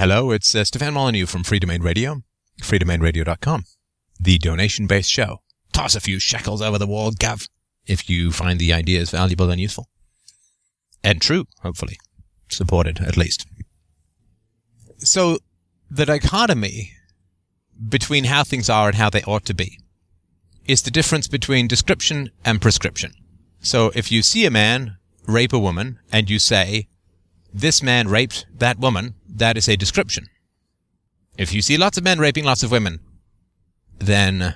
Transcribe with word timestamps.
Hello, 0.00 0.30
it's 0.30 0.54
uh, 0.54 0.64
Stefan 0.64 0.94
Molyneux 0.94 1.26
from 1.26 1.44
Free 1.44 1.58
Domain 1.58 1.82
Radio, 1.82 2.22
freedomainradio.com, 2.62 3.64
the 4.18 4.38
donation-based 4.38 5.10
show. 5.10 5.42
Toss 5.74 5.94
a 5.94 6.00
few 6.00 6.18
shekels 6.18 6.62
over 6.62 6.78
the 6.78 6.86
wall, 6.86 7.10
Gav, 7.10 7.46
if 7.84 8.08
you 8.08 8.32
find 8.32 8.58
the 8.58 8.72
ideas 8.72 9.10
valuable 9.10 9.50
and 9.50 9.60
useful. 9.60 9.90
And 11.04 11.20
true, 11.20 11.44
hopefully. 11.60 11.98
Supported, 12.48 13.00
at 13.00 13.18
least. 13.18 13.46
So, 14.96 15.36
the 15.90 16.06
dichotomy 16.06 16.92
between 17.86 18.24
how 18.24 18.42
things 18.42 18.70
are 18.70 18.88
and 18.88 18.96
how 18.96 19.10
they 19.10 19.22
ought 19.24 19.44
to 19.44 19.54
be 19.54 19.80
is 20.64 20.80
the 20.80 20.90
difference 20.90 21.28
between 21.28 21.68
description 21.68 22.30
and 22.42 22.62
prescription. 22.62 23.12
So, 23.60 23.92
if 23.94 24.10
you 24.10 24.22
see 24.22 24.46
a 24.46 24.50
man 24.50 24.96
rape 25.26 25.52
a 25.52 25.58
woman 25.58 25.98
and 26.10 26.30
you 26.30 26.38
say, 26.38 26.88
this 27.52 27.82
man 27.82 28.08
raped 28.08 28.46
that 28.56 28.78
woman, 28.78 29.14
that 29.28 29.56
is 29.56 29.68
a 29.68 29.76
description. 29.76 30.26
If 31.36 31.52
you 31.52 31.62
see 31.62 31.76
lots 31.76 31.98
of 31.98 32.04
men 32.04 32.18
raping 32.18 32.44
lots 32.44 32.62
of 32.62 32.70
women, 32.70 33.00
then 33.98 34.54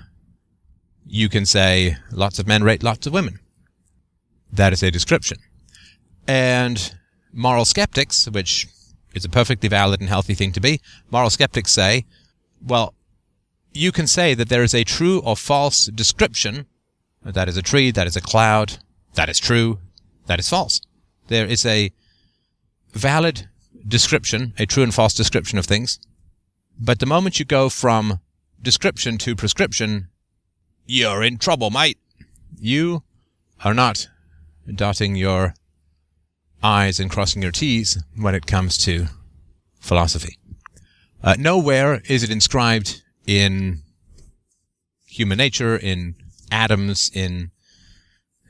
you 1.07 1.29
can 1.29 1.47
say 1.47 1.97
lots 2.11 2.39
of 2.39 2.47
men 2.47 2.63
rape 2.63 2.83
lots 2.83 3.07
of 3.07 3.13
women. 3.13 3.41
That 4.53 4.73
is 4.73 4.83
a 4.83 4.91
description. 4.91 5.39
And 6.27 6.95
moral 7.33 7.65
skeptics, 7.65 8.29
which 8.29 8.67
is 9.15 9.25
a 9.25 9.29
perfectly 9.29 9.69
valid 9.69 10.01
and 10.01 10.09
healthy 10.09 10.35
thing 10.35 10.53
to 10.53 10.61
be, 10.61 10.81
moral 11.11 11.31
skeptics 11.31 11.73
say, 11.73 12.05
well, 12.65 12.95
you 13.73 13.93
can 13.93 14.07
say 14.07 14.35
that 14.35 14.49
there 14.49 14.63
is 14.63 14.75
a 14.75 14.85
true 14.85 15.21
or 15.21 15.37
false 15.37 15.87
description. 15.87 16.67
That 17.25 17.49
is 17.49 17.57
a 17.57 17.63
tree, 17.63 17.91
that 17.91 18.07
is 18.07 18.17
a 18.17 18.21
cloud, 18.21 18.79
that 19.15 19.29
is 19.29 19.39
true, 19.39 19.79
that 20.27 20.39
is 20.39 20.49
false. 20.49 20.81
There 21.29 21.47
is 21.47 21.67
a 21.67 21.91
valid 22.95 23.49
description, 23.87 24.55
a 24.59 24.67
true 24.67 24.83
and 24.83 24.95
false 24.95 25.15
description 25.15 25.59
of 25.59 25.67
things. 25.67 25.99
But 26.79 26.99
the 26.99 27.07
moment 27.07 27.39
you 27.39 27.45
go 27.45 27.69
from 27.69 28.21
description 28.61 29.19
to 29.19 29.37
prescription, 29.37 30.09
you're 30.87 31.23
in 31.23 31.39
trouble, 31.39 31.71
mate. 31.71 31.99
You 32.59 33.03
are 33.65 33.75
not 33.75 34.09
dotting 34.75 35.17
your 35.17 35.55
I's 36.63 36.99
and 36.99 37.11
crossing 37.11 37.43
your 37.43 37.53
T's 37.53 38.03
when 38.17 38.35
it 38.35 38.47
comes 38.47 38.79
to 38.79 39.07
philosophy. 39.81 40.39
Uh, 41.23 41.35
nowhere 41.39 42.01
is 42.09 42.23
it 42.23 42.31
inscribed 42.31 43.03
in 43.27 43.83
human 45.07 45.39
nature, 45.39 45.77
in 45.77 46.15
atoms, 46.51 47.11
in 47.15 47.51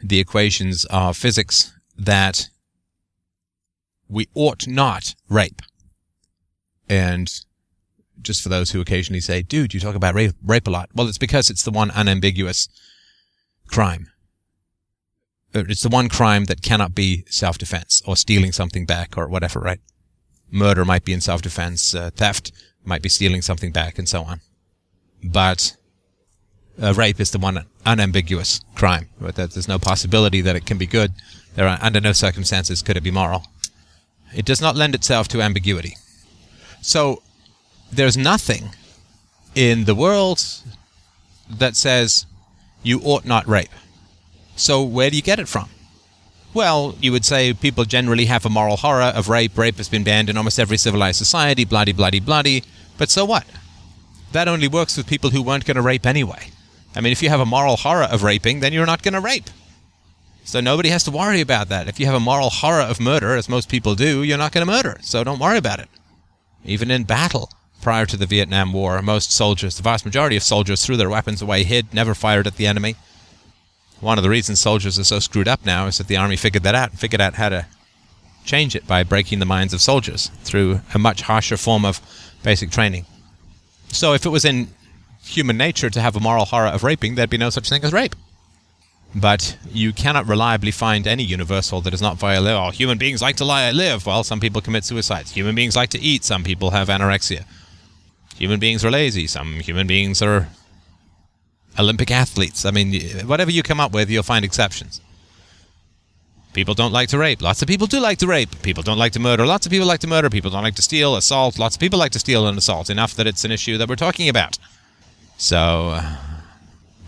the 0.02 0.20
equations 0.20 0.84
of 0.86 1.16
physics 1.16 1.72
that 1.96 2.48
we 4.08 4.28
ought 4.34 4.66
not 4.66 5.14
rape. 5.28 5.62
And 6.88 7.30
just 8.20 8.42
for 8.42 8.48
those 8.48 8.70
who 8.70 8.80
occasionally 8.80 9.20
say, 9.20 9.42
dude, 9.42 9.74
you 9.74 9.80
talk 9.80 9.94
about 9.94 10.14
rape, 10.14 10.34
rape 10.44 10.66
a 10.66 10.70
lot. 10.70 10.90
Well, 10.94 11.08
it's 11.08 11.18
because 11.18 11.50
it's 11.50 11.62
the 11.62 11.70
one 11.70 11.90
unambiguous 11.90 12.68
crime. 13.66 14.10
Uh, 15.54 15.64
it's 15.68 15.82
the 15.82 15.88
one 15.88 16.08
crime 16.08 16.44
that 16.44 16.62
cannot 16.62 16.94
be 16.94 17.24
self-defense 17.28 18.02
or 18.06 18.16
stealing 18.16 18.52
something 18.52 18.86
back 18.86 19.16
or 19.16 19.28
whatever, 19.28 19.60
right? 19.60 19.80
Murder 20.50 20.84
might 20.84 21.04
be 21.04 21.12
in 21.12 21.20
self-defense, 21.20 21.94
uh, 21.94 22.10
theft 22.14 22.52
might 22.84 23.02
be 23.02 23.08
stealing 23.08 23.42
something 23.42 23.72
back 23.72 23.98
and 23.98 24.08
so 24.08 24.22
on. 24.22 24.40
But 25.22 25.76
uh, 26.80 26.92
rape 26.94 27.20
is 27.20 27.30
the 27.30 27.38
one 27.38 27.64
unambiguous 27.86 28.60
crime. 28.74 29.08
There's 29.20 29.68
no 29.68 29.78
possibility 29.78 30.40
that 30.42 30.56
it 30.56 30.66
can 30.66 30.76
be 30.76 30.86
good. 30.86 31.12
There 31.54 31.66
are, 31.66 31.78
under 31.80 32.00
no 32.00 32.12
circumstances 32.12 32.82
could 32.82 32.96
it 32.96 33.02
be 33.02 33.10
moral. 33.10 33.44
It 34.34 34.44
does 34.44 34.60
not 34.60 34.76
lend 34.76 34.94
itself 34.94 35.28
to 35.28 35.42
ambiguity. 35.42 35.96
So 36.82 37.22
there's 37.92 38.16
nothing 38.16 38.70
in 39.54 39.84
the 39.84 39.94
world 39.94 40.44
that 41.48 41.76
says 41.76 42.26
you 42.82 43.00
ought 43.02 43.24
not 43.24 43.46
rape. 43.46 43.70
So 44.56 44.82
where 44.82 45.10
do 45.10 45.16
you 45.16 45.22
get 45.22 45.38
it 45.38 45.48
from? 45.48 45.68
Well, 46.52 46.96
you 47.00 47.10
would 47.10 47.24
say 47.24 47.52
people 47.52 47.84
generally 47.84 48.26
have 48.26 48.46
a 48.46 48.50
moral 48.50 48.76
horror 48.76 49.02
of 49.02 49.28
rape. 49.28 49.58
Rape 49.58 49.76
has 49.76 49.88
been 49.88 50.04
banned 50.04 50.30
in 50.30 50.36
almost 50.36 50.60
every 50.60 50.76
civilized 50.76 51.18
society, 51.18 51.64
bloody, 51.64 51.92
bloody, 51.92 52.20
bloody. 52.20 52.62
But 52.96 53.10
so 53.10 53.24
what? 53.24 53.44
That 54.32 54.46
only 54.46 54.68
works 54.68 54.96
with 54.96 55.08
people 55.08 55.30
who 55.30 55.42
weren't 55.42 55.64
going 55.64 55.76
to 55.76 55.82
rape 55.82 56.06
anyway. 56.06 56.50
I 56.94 57.00
mean, 57.00 57.10
if 57.10 57.22
you 57.22 57.28
have 57.28 57.40
a 57.40 57.46
moral 57.46 57.76
horror 57.76 58.04
of 58.04 58.22
raping, 58.22 58.60
then 58.60 58.72
you're 58.72 58.86
not 58.86 59.02
going 59.02 59.14
to 59.14 59.20
rape. 59.20 59.50
So 60.44 60.60
nobody 60.60 60.90
has 60.90 61.04
to 61.04 61.10
worry 61.10 61.40
about 61.40 61.68
that. 61.70 61.88
If 61.88 61.98
you 61.98 62.06
have 62.06 62.14
a 62.14 62.20
moral 62.20 62.50
horror 62.50 62.82
of 62.82 63.00
murder, 63.00 63.34
as 63.34 63.48
most 63.48 63.68
people 63.68 63.94
do, 63.94 64.22
you're 64.22 64.38
not 64.38 64.52
going 64.52 64.64
to 64.64 64.72
murder. 64.72 64.98
So 65.02 65.24
don't 65.24 65.40
worry 65.40 65.58
about 65.58 65.80
it. 65.80 65.88
Even 66.64 66.90
in 66.90 67.04
battle, 67.04 67.50
prior 67.80 68.06
to 68.06 68.16
the 68.16 68.26
Vietnam 68.26 68.72
War, 68.72 69.00
most 69.02 69.32
soldiers, 69.32 69.76
the 69.76 69.82
vast 69.82 70.04
majority 70.04 70.36
of 70.36 70.42
soldiers, 70.42 70.84
threw 70.84 70.96
their 70.96 71.10
weapons 71.10 71.42
away, 71.42 71.64
hid, 71.64 71.92
never 71.92 72.14
fired 72.14 72.46
at 72.46 72.56
the 72.56 72.66
enemy. 72.66 72.96
One 74.00 74.18
of 74.18 74.24
the 74.24 74.30
reasons 74.30 74.60
soldiers 74.60 74.98
are 74.98 75.04
so 75.04 75.18
screwed 75.18 75.48
up 75.48 75.64
now 75.64 75.86
is 75.86 75.98
that 75.98 76.08
the 76.08 76.16
army 76.16 76.36
figured 76.36 76.62
that 76.62 76.74
out 76.74 76.90
and 76.90 76.98
figured 76.98 77.20
out 77.20 77.34
how 77.34 77.48
to 77.48 77.66
change 78.44 78.76
it 78.76 78.86
by 78.86 79.02
breaking 79.02 79.38
the 79.38 79.46
minds 79.46 79.72
of 79.72 79.80
soldiers 79.80 80.30
through 80.42 80.80
a 80.92 80.98
much 80.98 81.22
harsher 81.22 81.56
form 81.56 81.84
of 81.86 82.00
basic 82.42 82.70
training. 82.70 83.06
So 83.88 84.12
if 84.12 84.26
it 84.26 84.30
was 84.30 84.44
in 84.44 84.68
human 85.22 85.56
nature 85.56 85.88
to 85.88 86.00
have 86.02 86.16
a 86.16 86.20
moral 86.20 86.44
horror 86.44 86.68
of 86.68 86.84
raping, 86.84 87.14
there'd 87.14 87.30
be 87.30 87.38
no 87.38 87.50
such 87.50 87.68
thing 87.68 87.82
as 87.82 87.92
rape. 87.92 88.14
But 89.14 89.56
you 89.70 89.92
cannot 89.92 90.26
reliably 90.26 90.72
find 90.72 91.06
any 91.06 91.22
universal 91.22 91.80
that 91.82 91.94
is 91.94 92.02
not 92.02 92.16
violent. 92.16 92.56
Oh, 92.56 92.70
human 92.70 92.98
beings 92.98 93.22
like 93.22 93.36
to 93.36 93.44
lie, 93.44 93.70
live. 93.70 94.06
Well, 94.06 94.24
some 94.24 94.40
people 94.40 94.60
commit 94.60 94.84
suicides. 94.84 95.30
Human 95.32 95.54
beings 95.54 95.76
like 95.76 95.90
to 95.90 96.00
eat. 96.00 96.24
Some 96.24 96.42
people 96.42 96.70
have 96.70 96.88
anorexia. 96.88 97.44
Human 98.36 98.58
beings 98.58 98.84
are 98.84 98.90
lazy. 98.90 99.28
Some 99.28 99.60
human 99.60 99.86
beings 99.86 100.20
are 100.20 100.48
Olympic 101.78 102.10
athletes. 102.10 102.64
I 102.64 102.72
mean, 102.72 103.00
whatever 103.26 103.52
you 103.52 103.62
come 103.62 103.78
up 103.78 103.92
with, 103.92 104.10
you'll 104.10 104.24
find 104.24 104.44
exceptions. 104.44 105.00
People 106.52 106.74
don't 106.74 106.92
like 106.92 107.08
to 107.08 107.18
rape. 107.18 107.42
Lots 107.42 107.62
of 107.62 107.68
people 107.68 107.88
do 107.88 108.00
like 108.00 108.18
to 108.18 108.28
rape. 108.28 108.62
People 108.62 108.82
don't 108.82 108.98
like 108.98 109.12
to 109.12 109.20
murder. 109.20 109.44
Lots 109.44 109.66
of 109.66 109.70
people 109.72 109.88
like 109.88 110.00
to 110.00 110.06
murder. 110.06 110.30
People 110.30 110.50
don't 110.50 110.62
like 110.62 110.76
to 110.76 110.82
steal, 110.82 111.16
assault. 111.16 111.58
Lots 111.58 111.76
of 111.76 111.80
people 111.80 111.98
like 111.98 112.12
to 112.12 112.20
steal 112.20 112.46
and 112.46 112.56
assault. 112.56 112.90
Enough 112.90 113.14
that 113.14 113.26
it's 113.26 113.44
an 113.44 113.50
issue 113.50 113.76
that 113.78 113.88
we're 113.88 113.96
talking 113.96 114.28
about. 114.28 114.56
So, 115.36 115.90
uh, 115.90 116.16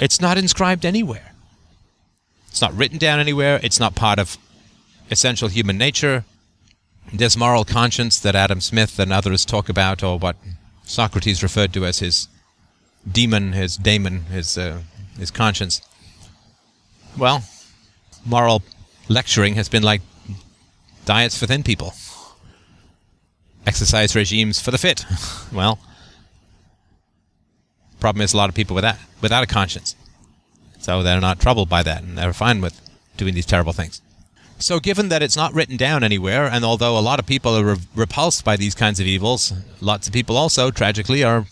it's 0.00 0.20
not 0.20 0.36
inscribed 0.36 0.84
anywhere. 0.84 1.32
It's 2.56 2.62
not 2.62 2.74
written 2.74 2.96
down 2.96 3.20
anywhere. 3.20 3.60
It's 3.62 3.78
not 3.78 3.94
part 3.94 4.18
of 4.18 4.38
essential 5.10 5.48
human 5.48 5.76
nature. 5.76 6.24
This 7.12 7.36
moral 7.36 7.66
conscience 7.66 8.18
that 8.20 8.34
Adam 8.34 8.62
Smith 8.62 8.98
and 8.98 9.12
others 9.12 9.44
talk 9.44 9.68
about, 9.68 10.02
or 10.02 10.18
what 10.18 10.36
Socrates 10.82 11.42
referred 11.42 11.74
to 11.74 11.84
as 11.84 11.98
his 11.98 12.28
demon, 13.06 13.52
his 13.52 13.76
daemon, 13.76 14.22
his 14.32 14.56
uh, 14.56 14.80
his 15.18 15.30
conscience. 15.30 15.82
Well, 17.18 17.44
moral 18.24 18.62
lecturing 19.06 19.56
has 19.56 19.68
been 19.68 19.82
like 19.82 20.00
diets 21.04 21.36
for 21.36 21.44
thin 21.44 21.62
people, 21.62 21.92
exercise 23.66 24.16
regimes 24.16 24.62
for 24.62 24.70
the 24.70 24.78
fit. 24.78 25.04
well, 25.52 25.78
problem 28.00 28.22
is 28.22 28.32
a 28.32 28.38
lot 28.38 28.48
of 28.48 28.54
people 28.54 28.74
with 28.74 28.84
that 28.84 28.98
without 29.20 29.44
a 29.44 29.46
conscience, 29.46 29.94
so 30.86 31.02
they're 31.02 31.20
not 31.20 31.40
troubled 31.40 31.68
by 31.68 31.82
that, 31.82 32.04
and 32.04 32.16
they're 32.16 32.32
fine 32.32 32.60
with 32.60 32.80
doing 33.16 33.34
these 33.34 33.44
terrible 33.44 33.72
things. 33.72 34.00
So, 34.60 34.78
given 34.78 35.08
that 35.08 35.20
it's 35.20 35.36
not 35.36 35.52
written 35.52 35.76
down 35.76 36.04
anywhere, 36.04 36.44
and 36.46 36.64
although 36.64 36.96
a 36.96 37.00
lot 37.00 37.18
of 37.18 37.26
people 37.26 37.56
are 37.56 37.64
re- 37.64 37.80
repulsed 37.96 38.44
by 38.44 38.56
these 38.56 38.76
kinds 38.76 39.00
of 39.00 39.06
evils, 39.06 39.52
lots 39.80 40.06
of 40.06 40.12
people 40.12 40.36
also, 40.36 40.70
tragically, 40.70 41.24
are 41.24 41.46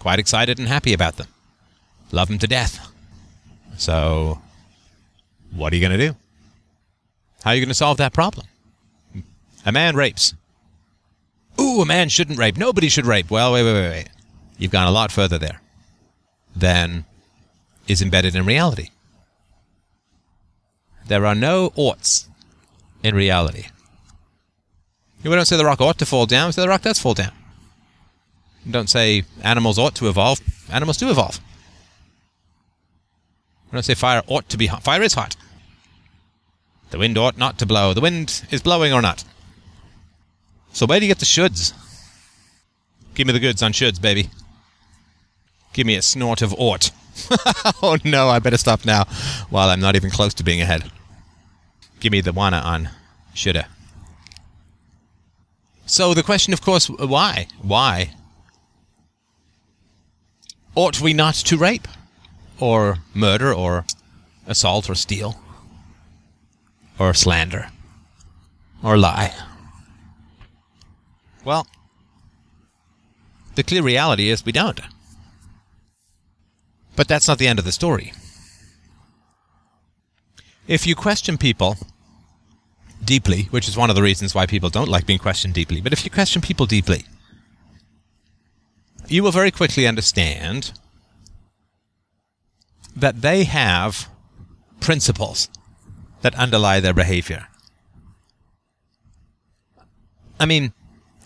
quite 0.00 0.18
excited 0.18 0.58
and 0.58 0.68
happy 0.68 0.92
about 0.92 1.16
them. 1.16 1.28
Love 2.12 2.28
them 2.28 2.36
to 2.40 2.46
death. 2.46 2.92
So, 3.78 4.42
what 5.54 5.72
are 5.72 5.76
you 5.76 5.88
going 5.88 5.98
to 5.98 6.06
do? 6.08 6.14
How 7.42 7.52
are 7.52 7.54
you 7.54 7.62
going 7.62 7.70
to 7.70 7.74
solve 7.74 7.96
that 7.96 8.12
problem? 8.12 8.46
A 9.64 9.72
man 9.72 9.96
rapes. 9.96 10.34
Ooh, 11.58 11.80
a 11.80 11.86
man 11.86 12.10
shouldn't 12.10 12.38
rape. 12.38 12.58
Nobody 12.58 12.90
should 12.90 13.06
rape. 13.06 13.30
Well, 13.30 13.54
wait, 13.54 13.64
wait, 13.64 13.72
wait, 13.72 13.88
wait. 13.88 14.08
You've 14.58 14.72
gone 14.72 14.88
a 14.88 14.90
lot 14.90 15.10
further 15.10 15.38
there 15.38 15.62
than 16.54 17.06
is 17.86 18.02
embedded 18.02 18.34
in 18.34 18.44
reality. 18.44 18.90
There 21.06 21.24
are 21.26 21.34
no 21.34 21.72
oughts 21.76 22.28
in 23.02 23.14
reality. 23.14 23.66
We 25.22 25.30
don't 25.30 25.44
say 25.44 25.56
the 25.56 25.64
rock 25.64 25.80
ought 25.80 25.98
to 25.98 26.06
fall 26.06 26.26
down, 26.26 26.48
we 26.48 26.52
say 26.52 26.62
the 26.62 26.68
rock 26.68 26.82
does 26.82 26.98
fall 26.98 27.14
down. 27.14 27.32
We 28.64 28.72
don't 28.72 28.90
say 28.90 29.24
animals 29.42 29.78
ought 29.78 29.94
to 29.96 30.08
evolve, 30.08 30.40
animals 30.70 30.98
do 30.98 31.10
evolve. 31.10 31.40
We 33.66 33.76
don't 33.76 33.82
say 33.82 33.94
fire 33.94 34.22
ought 34.26 34.48
to 34.50 34.56
be 34.56 34.66
hot. 34.66 34.84
Fire 34.84 35.02
is 35.02 35.14
hot. 35.14 35.36
The 36.90 36.98
wind 36.98 37.18
ought 37.18 37.36
not 37.36 37.58
to 37.58 37.66
blow. 37.66 37.92
The 37.92 38.00
wind 38.00 38.44
is 38.50 38.62
blowing 38.62 38.92
or 38.92 39.02
not. 39.02 39.24
So 40.72 40.86
where 40.86 41.00
do 41.00 41.06
you 41.06 41.10
get 41.10 41.18
the 41.18 41.24
shoulds? 41.24 41.72
Give 43.14 43.26
me 43.26 43.32
the 43.32 43.40
goods 43.40 43.62
on 43.62 43.72
shoulds, 43.72 44.00
baby. 44.00 44.30
Give 45.72 45.86
me 45.86 45.96
a 45.96 46.02
snort 46.02 46.42
of 46.42 46.54
ought. 46.54 46.90
oh 47.82 47.96
no, 48.04 48.28
I 48.28 48.38
better 48.38 48.58
stop 48.58 48.84
now 48.84 49.04
while 49.50 49.68
I'm 49.70 49.80
not 49.80 49.96
even 49.96 50.10
close 50.10 50.34
to 50.34 50.44
being 50.44 50.60
ahead. 50.60 50.90
Give 52.00 52.12
me 52.12 52.20
the 52.20 52.32
wanna 52.32 52.58
on 52.58 52.90
shoulda. 53.34 53.68
So 55.86 56.14
the 56.14 56.22
question, 56.22 56.52
of 56.52 56.60
course, 56.60 56.88
why? 56.88 57.46
Why? 57.62 58.10
Ought 60.74 61.00
we 61.00 61.14
not 61.14 61.34
to 61.36 61.56
rape? 61.56 61.88
Or 62.58 62.98
murder, 63.14 63.52
or 63.54 63.84
assault, 64.46 64.90
or 64.90 64.94
steal? 64.94 65.40
Or 66.98 67.14
slander? 67.14 67.68
Or 68.82 68.98
lie? 68.98 69.32
Well, 71.44 71.66
the 73.54 73.62
clear 73.62 73.82
reality 73.82 74.28
is 74.28 74.44
we 74.44 74.52
don't. 74.52 74.80
But 76.96 77.08
that's 77.08 77.28
not 77.28 77.38
the 77.38 77.46
end 77.46 77.58
of 77.58 77.64
the 77.64 77.72
story. 77.72 78.12
If 80.66 80.86
you 80.86 80.96
question 80.96 81.38
people 81.38 81.76
deeply, 83.04 83.44
which 83.50 83.68
is 83.68 83.76
one 83.76 83.90
of 83.90 83.96
the 83.96 84.02
reasons 84.02 84.34
why 84.34 84.46
people 84.46 84.70
don't 84.70 84.88
like 84.88 85.06
being 85.06 85.18
questioned 85.18 85.54
deeply, 85.54 85.80
but 85.80 85.92
if 85.92 86.04
you 86.04 86.10
question 86.10 86.42
people 86.42 86.66
deeply, 86.66 87.04
you 89.08 89.22
will 89.22 89.30
very 89.30 89.50
quickly 89.50 89.86
understand 89.86 90.72
that 92.96 93.20
they 93.20 93.44
have 93.44 94.08
principles 94.80 95.48
that 96.22 96.34
underlie 96.34 96.80
their 96.80 96.94
behavior. 96.94 97.46
I 100.40 100.46
mean, 100.46 100.72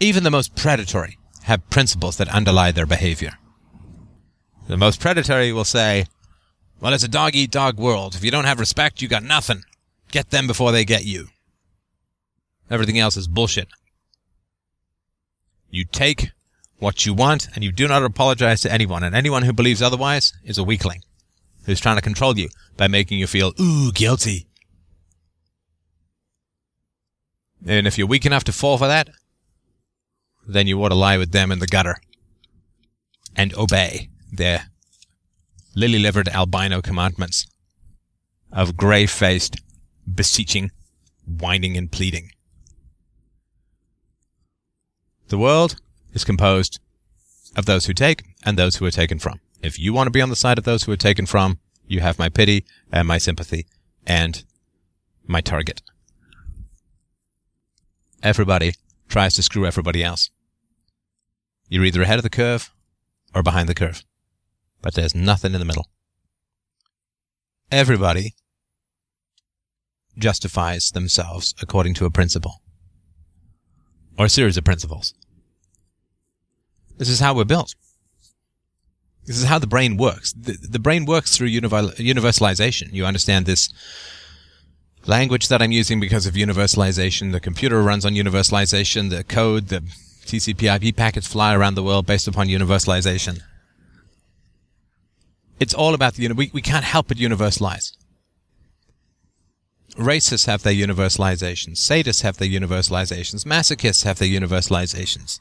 even 0.01 0.25
the 0.25 0.31
most 0.31 0.55
predatory 0.55 1.19
have 1.45 1.69
principles 1.71 2.17
that 2.19 2.29
underlie 2.29 2.73
their 2.73 2.87
behavior. 2.87 3.39
The 4.71 4.77
most 4.77 5.01
predatory 5.01 5.53
will 5.53 5.65
say, 5.65 6.07
Well, 6.81 6.95
it's 6.95 7.03
a 7.03 7.09
dog 7.09 7.35
eat 7.35 7.51
dog 7.51 7.77
world. 7.77 8.15
If 8.15 8.23
you 8.23 8.31
don't 8.31 8.45
have 8.45 8.61
respect, 8.61 9.03
you 9.03 9.09
got 9.09 9.25
nothing. 9.25 9.65
Get 10.13 10.31
them 10.31 10.47
before 10.47 10.71
they 10.71 10.85
get 10.85 11.05
you. 11.05 11.27
Everything 12.71 12.97
else 12.97 13.17
is 13.17 13.27
bullshit. 13.27 13.67
You 15.71 15.85
take 15.85 16.31
what 16.79 17.05
you 17.05 17.13
want 17.13 17.49
and 17.53 17.65
you 17.65 17.73
do 17.73 17.89
not 17.89 18.05
apologize 18.05 18.61
to 18.61 18.73
anyone, 18.73 19.03
and 19.03 19.13
anyone 19.13 19.43
who 19.43 19.53
believes 19.53 19.83
otherwise 19.83 20.35
is 20.45 20.57
a 20.57 20.63
weakling 20.63 21.03
who's 21.65 21.81
trying 21.81 21.97
to 21.97 22.03
control 22.03 22.39
you 22.39 22.49
by 22.77 22.87
making 22.87 23.19
you 23.19 23.27
feel, 23.27 23.53
ooh, 23.61 23.91
guilty. 23.91 24.47
And 27.67 27.89
if 27.89 27.99
you're 27.99 28.07
weak 28.07 28.25
enough 28.25 28.45
to 28.45 28.53
fall 28.53 28.79
for 28.79 28.87
that, 28.87 29.11
then 30.47 30.69
you 30.69 30.81
ought 30.81 30.91
to 30.91 30.95
lie 30.95 31.19
with 31.19 31.33
them 31.33 31.51
in 31.51 31.59
the 31.59 31.67
gutter 31.67 31.97
and 33.35 33.53
obey 33.55 34.11
their 34.33 34.67
lily 35.75 35.99
livered 35.99 36.29
albino 36.29 36.81
commandments 36.81 37.47
of 38.53 38.77
grey 38.77 39.07
faced 39.07 39.57
beseeching, 40.13 40.71
whining, 41.27 41.77
and 41.77 41.91
pleading. 41.91 42.31
The 45.29 45.39
world 45.39 45.77
is 46.13 46.25
composed 46.25 46.81
of 47.57 47.67
those 47.67 47.87
who 47.87 47.95
take 47.95 48.25
and 48.45 48.57
those 48.57 48.77
who 48.77 48.87
are 48.87 48.91
taken 48.91 49.19
from. 49.19 49.41
If 49.63 49.79
you 49.79 49.93
want 49.93 50.07
to 50.07 50.11
be 50.11 50.21
on 50.21 50.31
the 50.31 50.37
side 50.37 50.59
of 50.59 50.65
those 50.65 50.85
who 50.85 50.93
are 50.93 50.97
taken 50.97 51.27
from, 51.27 51.59
you 51.87 52.01
have 52.01 52.19
my 52.19 52.29
pity 52.29 52.65
and 52.91 53.07
my 53.07 53.19
sympathy 53.19 53.67
and 54.07 54.43
my 55.27 55.41
target. 55.41 55.83
Everybody 58.23 58.75
tries 59.09 59.35
to 59.35 59.43
screw 59.43 59.67
everybody 59.67 60.03
else. 60.03 60.31
You're 61.69 61.85
either 61.85 62.03
ahead 62.03 62.19
of 62.19 62.23
the 62.23 62.31
curve 62.31 62.71
or 63.35 63.43
behind 63.43 63.69
the 63.69 63.75
curve, 63.75 64.03
but 64.83 64.95
there's 64.95 65.15
nothing 65.15 65.55
in 65.55 65.59
the 65.59 65.65
middle. 65.65 65.89
Everybody 67.71 68.35
justifies 70.19 70.91
themselves 70.91 71.55
according 71.63 71.95
to 71.95 72.05
a 72.05 72.11
principle 72.11 72.63
or 74.19 74.27
a 74.27 74.29
series 74.29 74.57
of 74.57 74.65
principles. 74.65 75.15
This 76.99 77.09
is 77.09 77.21
how 77.21 77.35
we're 77.35 77.45
built. 77.45 77.75
This 79.25 79.39
is 79.39 79.45
how 79.45 79.59
the 79.59 79.67
brain 79.67 79.97
works. 79.97 80.33
The, 80.33 80.59
the 80.61 80.79
brain 80.79 81.05
works 81.05 81.37
through 81.37 81.49
universalization. 81.49 82.93
You 82.93 83.07
understand 83.07 83.47
this 83.47 83.73
language 85.07 85.49
that 85.49 85.63
I'm 85.63 85.73
using 85.73 86.01
because 86.01 86.27
of 86.27 86.35
universalization. 86.35 87.33
The 87.33 87.41
computer 87.41 87.83
runs 87.83 88.05
on 88.05 88.15
universalization. 88.15 89.11
The 89.11 89.25
code, 89.25 89.69
the 89.69 89.81
TCP/IP 90.27 90.97
packets 90.97 91.27
fly 91.27 91.55
around 91.55 91.75
the 91.75 91.83
world 91.83 92.07
based 92.07 92.29
upon 92.29 92.49
universalization. 92.49 93.41
It's 95.61 95.75
all 95.75 95.95
about 95.95 96.15
the 96.15 96.33
we 96.33 96.51
we 96.53 96.63
can't 96.63 96.85
help 96.85 97.09
but 97.09 97.19
universalize. 97.19 97.93
Racists 99.97 100.47
have 100.47 100.63
their 100.63 100.73
universalizations. 100.73 101.77
Sadists 101.77 102.23
have 102.23 102.39
their 102.39 102.49
universalizations. 102.49 103.45
Masochists 103.45 104.05
have 104.05 104.19
their 104.19 104.29
universalizations. 104.29 105.41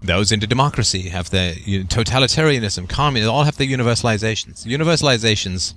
Those 0.00 0.30
into 0.30 0.46
democracy 0.46 1.08
have 1.08 1.30
their 1.30 1.54
you 1.54 1.80
know, 1.80 1.84
totalitarianism, 1.84 2.88
communism, 2.88 3.34
all 3.34 3.44
have 3.44 3.56
their 3.56 3.66
universalizations. 3.66 4.64
Universalizations 4.64 5.74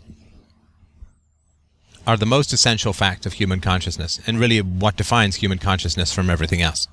are 2.05 2.17
the 2.17 2.25
most 2.25 2.53
essential 2.53 2.93
fact 2.93 3.25
of 3.25 3.33
human 3.33 3.59
consciousness, 3.59 4.19
and 4.25 4.39
really 4.39 4.61
what 4.61 4.95
defines 4.95 5.37
human 5.37 5.57
consciousness 5.57 6.13
from 6.13 6.29
everything 6.29 6.61
else. 6.61 6.87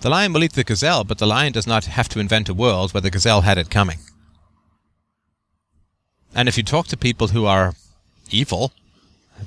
The 0.00 0.10
lion 0.10 0.32
will 0.32 0.44
eat 0.44 0.52
the 0.52 0.64
gazelle, 0.64 1.04
but 1.04 1.18
the 1.18 1.26
lion 1.26 1.52
does 1.52 1.66
not 1.66 1.86
have 1.86 2.08
to 2.10 2.20
invent 2.20 2.48
a 2.48 2.54
world 2.54 2.92
where 2.92 3.00
the 3.00 3.10
gazelle 3.10 3.42
had 3.42 3.58
it 3.58 3.70
coming. 3.70 3.98
And 6.34 6.48
if 6.48 6.56
you 6.56 6.62
talk 6.62 6.86
to 6.88 6.96
people 6.96 7.28
who 7.28 7.46
are 7.46 7.74
evil, 8.30 8.72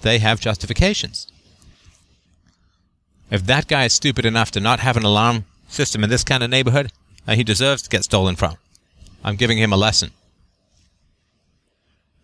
they 0.02 0.20
have 0.20 0.40
justifications. 0.40 1.28
If 3.30 3.46
that 3.46 3.68
guy 3.68 3.86
is 3.86 3.94
stupid 3.94 4.26
enough 4.26 4.52
to 4.52 4.60
not 4.60 4.80
have 4.80 4.96
an 4.96 5.04
alarm 5.04 5.46
system 5.68 6.04
in 6.04 6.10
this 6.10 6.24
kind 6.24 6.44
of 6.44 6.50
neighborhood, 6.50 6.92
uh, 7.28 7.36
he 7.36 7.44
deserves 7.44 7.82
to 7.82 7.90
get 7.90 8.06
stolen 8.06 8.36
from. 8.36 8.56
I'm 9.24 9.36
giving 9.36 9.58
him 9.58 9.74
a 9.74 9.78
lesson. 9.78 10.12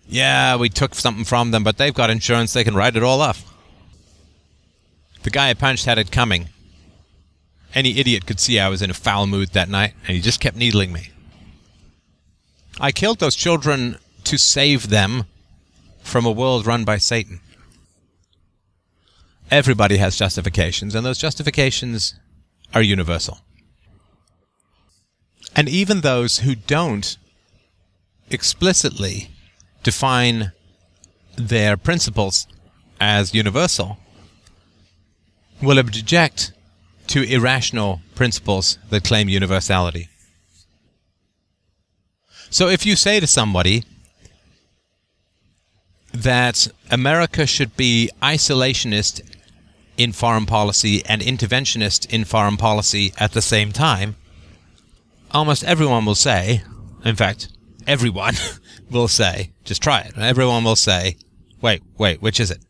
Yeah, 0.07 0.55
we 0.55 0.69
took 0.69 0.95
something 0.95 1.25
from 1.25 1.51
them, 1.51 1.63
but 1.63 1.77
they've 1.77 1.93
got 1.93 2.09
insurance, 2.09 2.53
they 2.53 2.63
can 2.63 2.75
write 2.75 2.95
it 2.95 3.03
all 3.03 3.21
off. 3.21 3.43
The 5.23 5.29
guy 5.29 5.49
I 5.49 5.53
punched 5.53 5.85
had 5.85 5.97
it 5.97 6.11
coming. 6.11 6.49
Any 7.73 7.97
idiot 7.99 8.25
could 8.25 8.39
see 8.39 8.59
I 8.59 8.69
was 8.69 8.81
in 8.81 8.89
a 8.89 8.93
foul 8.93 9.27
mood 9.27 9.49
that 9.49 9.69
night, 9.69 9.93
and 10.07 10.15
he 10.15 10.21
just 10.21 10.39
kept 10.39 10.55
needling 10.55 10.93
me. 10.93 11.09
I 12.79 12.91
killed 12.91 13.19
those 13.19 13.35
children 13.35 13.97
to 14.25 14.37
save 14.37 14.89
them 14.89 15.25
from 16.01 16.25
a 16.25 16.31
world 16.31 16.65
run 16.65 16.83
by 16.83 16.97
Satan. 16.97 17.39
Everybody 19.51 19.97
has 19.97 20.15
justifications, 20.17 20.95
and 20.95 21.05
those 21.05 21.17
justifications 21.17 22.15
are 22.73 22.81
universal. 22.81 23.39
And 25.55 25.69
even 25.69 26.01
those 26.01 26.39
who 26.39 26.55
don't 26.55 27.17
explicitly 28.29 29.29
define 29.83 30.51
their 31.35 31.77
principles 31.77 32.47
as 32.99 33.33
universal 33.33 33.97
will 35.61 35.77
object 35.77 36.51
to 37.07 37.23
irrational 37.23 38.01
principles 38.15 38.77
that 38.89 39.03
claim 39.03 39.29
universality. 39.29 40.07
So 42.49 42.69
if 42.69 42.85
you 42.85 42.95
say 42.95 43.19
to 43.19 43.27
somebody 43.27 43.83
that 46.13 46.67
America 46.91 47.45
should 47.45 47.75
be 47.75 48.09
isolationist 48.21 49.21
in 49.97 50.11
foreign 50.11 50.45
policy 50.45 51.03
and 51.05 51.21
interventionist 51.21 52.11
in 52.11 52.23
foreign 52.23 52.57
policy 52.57 53.13
at 53.17 53.33
the 53.33 53.41
same 53.41 53.71
time, 53.71 54.15
almost 55.31 55.63
everyone 55.63 56.05
will 56.05 56.15
say, 56.15 56.63
in 57.03 57.15
fact, 57.15 57.49
everyone 57.87 58.35
will 58.91 59.07
say, 59.07 59.51
just 59.63 59.81
try 59.81 60.01
it. 60.01 60.17
Everyone 60.17 60.63
will 60.63 60.75
say, 60.75 61.17
wait, 61.61 61.81
wait, 61.97 62.21
which 62.21 62.39
is 62.39 62.51
it? 62.51 62.63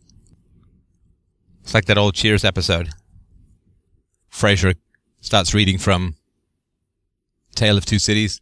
It's 1.64 1.74
like 1.74 1.86
that 1.86 1.98
old 1.98 2.16
Cheers 2.16 2.44
episode. 2.44 2.90
Frasier 4.32 4.76
starts 5.22 5.54
reading 5.54 5.78
from 5.78 6.16
Tale 7.56 7.78
of 7.78 7.86
Two 7.86 8.00
Cities. 8.00 8.42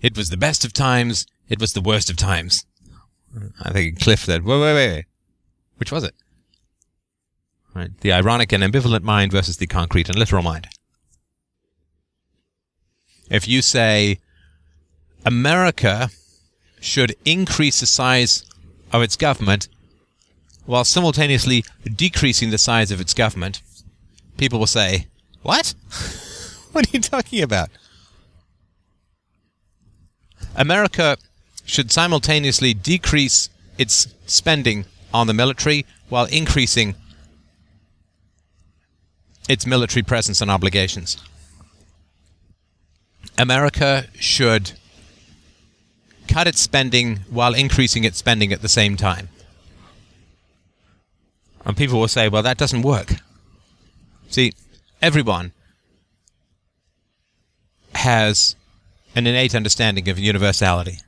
It 0.00 0.16
was 0.16 0.30
the 0.30 0.36
best 0.36 0.64
of 0.64 0.72
times. 0.72 1.26
It 1.48 1.60
was 1.60 1.72
the 1.72 1.80
worst 1.80 2.10
of 2.10 2.16
times. 2.16 2.64
I 3.60 3.72
think 3.72 4.00
Cliff 4.00 4.20
said, 4.20 4.44
wait, 4.44 4.60
wait, 4.60 4.74
wait. 4.74 5.04
Which 5.78 5.92
was 5.92 6.04
it? 6.04 6.14
Right. 7.74 7.90
The 8.00 8.12
ironic 8.12 8.52
and 8.52 8.62
ambivalent 8.62 9.02
mind 9.02 9.32
versus 9.32 9.56
the 9.56 9.66
concrete 9.66 10.08
and 10.08 10.18
literal 10.18 10.42
mind. 10.42 10.68
If 13.30 13.48
you 13.48 13.62
say 13.62 14.18
America 15.24 16.10
should 16.80 17.16
increase 17.24 17.80
the 17.80 17.86
size 17.86 18.44
of 18.92 19.00
its 19.02 19.16
government 19.16 19.68
while 20.66 20.84
simultaneously 20.84 21.64
decreasing 21.84 22.50
the 22.50 22.58
size 22.58 22.90
of 22.90 23.00
its 23.00 23.14
government, 23.14 23.62
people 24.36 24.58
will 24.58 24.66
say, 24.66 25.06
What? 25.42 25.74
what 26.72 26.86
are 26.86 26.90
you 26.92 27.00
talking 27.00 27.42
about? 27.42 27.70
America 30.54 31.16
should 31.64 31.92
simultaneously 31.92 32.74
decrease 32.74 33.48
its 33.78 34.08
spending 34.26 34.84
on 35.12 35.26
the 35.26 35.34
military 35.34 35.84
while 36.08 36.26
increasing 36.26 36.94
its 39.48 39.66
military 39.66 40.02
presence 40.02 40.40
and 40.40 40.50
obligations. 40.50 41.16
America 43.38 44.06
should 44.18 44.72
cut 46.28 46.46
its 46.46 46.60
spending 46.60 47.20
while 47.28 47.54
increasing 47.54 48.04
its 48.04 48.18
spending 48.18 48.52
at 48.52 48.62
the 48.62 48.68
same 48.68 48.96
time. 48.96 49.28
And 51.64 51.76
people 51.76 52.00
will 52.00 52.08
say, 52.08 52.28
well, 52.28 52.42
that 52.42 52.58
doesn't 52.58 52.82
work. 52.82 53.14
See, 54.28 54.52
everyone 55.00 55.52
has 57.94 58.56
an 59.14 59.26
innate 59.26 59.54
understanding 59.54 60.08
of 60.08 60.18
universality. 60.18 60.98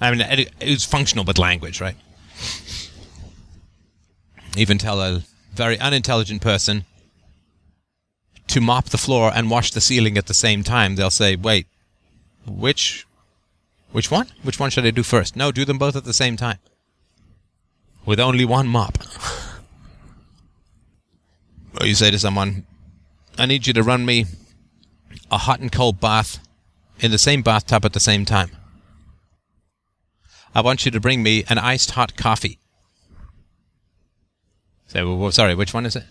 I 0.00 0.10
mean, 0.10 0.46
it's 0.60 0.84
functional 0.84 1.24
with 1.24 1.38
language, 1.38 1.80
right? 1.80 1.96
Even 4.56 4.78
tell 4.78 5.00
a 5.00 5.22
very 5.54 5.78
unintelligent 5.78 6.42
person 6.42 6.84
to 8.48 8.60
mop 8.60 8.86
the 8.86 8.98
floor 8.98 9.32
and 9.34 9.50
wash 9.50 9.70
the 9.70 9.80
ceiling 9.80 10.18
at 10.18 10.26
the 10.26 10.34
same 10.34 10.62
time, 10.62 10.96
they'll 10.96 11.10
say, 11.10 11.36
"Wait, 11.36 11.66
which, 12.46 13.06
which 13.90 14.10
one? 14.10 14.28
Which 14.42 14.60
one 14.60 14.70
should 14.70 14.86
I 14.86 14.90
do 14.90 15.02
first? 15.02 15.34
No, 15.34 15.50
do 15.50 15.64
them 15.64 15.78
both 15.78 15.96
at 15.96 16.04
the 16.04 16.12
same 16.12 16.36
time, 16.36 16.58
with 18.04 18.20
only 18.20 18.44
one 18.44 18.68
mop." 18.68 18.98
or 21.80 21.86
you 21.86 21.94
say 21.94 22.10
to 22.10 22.18
someone, 22.18 22.66
"I 23.38 23.46
need 23.46 23.66
you 23.66 23.72
to 23.72 23.82
run 23.82 24.06
me 24.06 24.26
a 25.30 25.38
hot 25.38 25.60
and 25.60 25.72
cold 25.72 26.00
bath 26.00 26.38
in 27.00 27.10
the 27.10 27.18
same 27.18 27.42
bathtub 27.42 27.84
at 27.84 27.94
the 27.94 28.00
same 28.00 28.24
time." 28.24 28.50
I 30.56 30.62
want 30.62 30.86
you 30.86 30.90
to 30.90 31.00
bring 31.00 31.22
me 31.22 31.44
an 31.50 31.58
iced 31.58 31.90
hot 31.90 32.16
coffee. 32.16 32.58
Say, 34.86 35.02
well, 35.04 35.30
sorry, 35.30 35.54
which 35.54 35.74
one 35.74 35.84
is 35.84 35.94
it? 35.94 36.04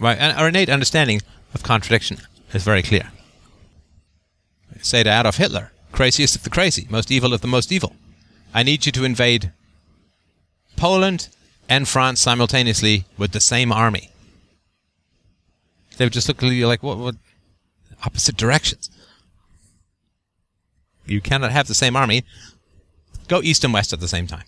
Right, 0.00 0.18
our 0.18 0.48
innate 0.48 0.68
understanding 0.68 1.20
of 1.54 1.62
contradiction 1.62 2.18
is 2.52 2.64
very 2.64 2.82
clear. 2.82 3.12
Say 4.82 5.04
to 5.04 5.20
Adolf 5.20 5.36
Hitler, 5.36 5.70
craziest 5.92 6.34
of 6.34 6.42
the 6.42 6.50
crazy, 6.50 6.88
most 6.90 7.12
evil 7.12 7.32
of 7.32 7.42
the 7.42 7.46
most 7.46 7.70
evil. 7.70 7.94
I 8.52 8.64
need 8.64 8.86
you 8.86 8.90
to 8.90 9.04
invade 9.04 9.52
Poland 10.76 11.28
and 11.68 11.86
France 11.86 12.20
simultaneously 12.20 13.04
with 13.16 13.30
the 13.30 13.38
same 13.38 13.70
army. 13.70 14.10
They 15.96 16.06
would 16.06 16.12
just 16.12 16.26
look 16.26 16.42
at 16.42 16.50
you 16.50 16.66
like, 16.66 16.82
what, 16.82 16.98
what? 16.98 17.14
Opposite 18.04 18.36
directions. 18.36 18.90
You 21.06 21.20
cannot 21.20 21.52
have 21.52 21.68
the 21.68 21.74
same 21.74 21.94
army 21.94 22.24
go 23.30 23.40
east 23.40 23.64
and 23.64 23.72
west 23.72 23.92
at 23.92 24.00
the 24.00 24.08
same 24.08 24.26
time. 24.26 24.44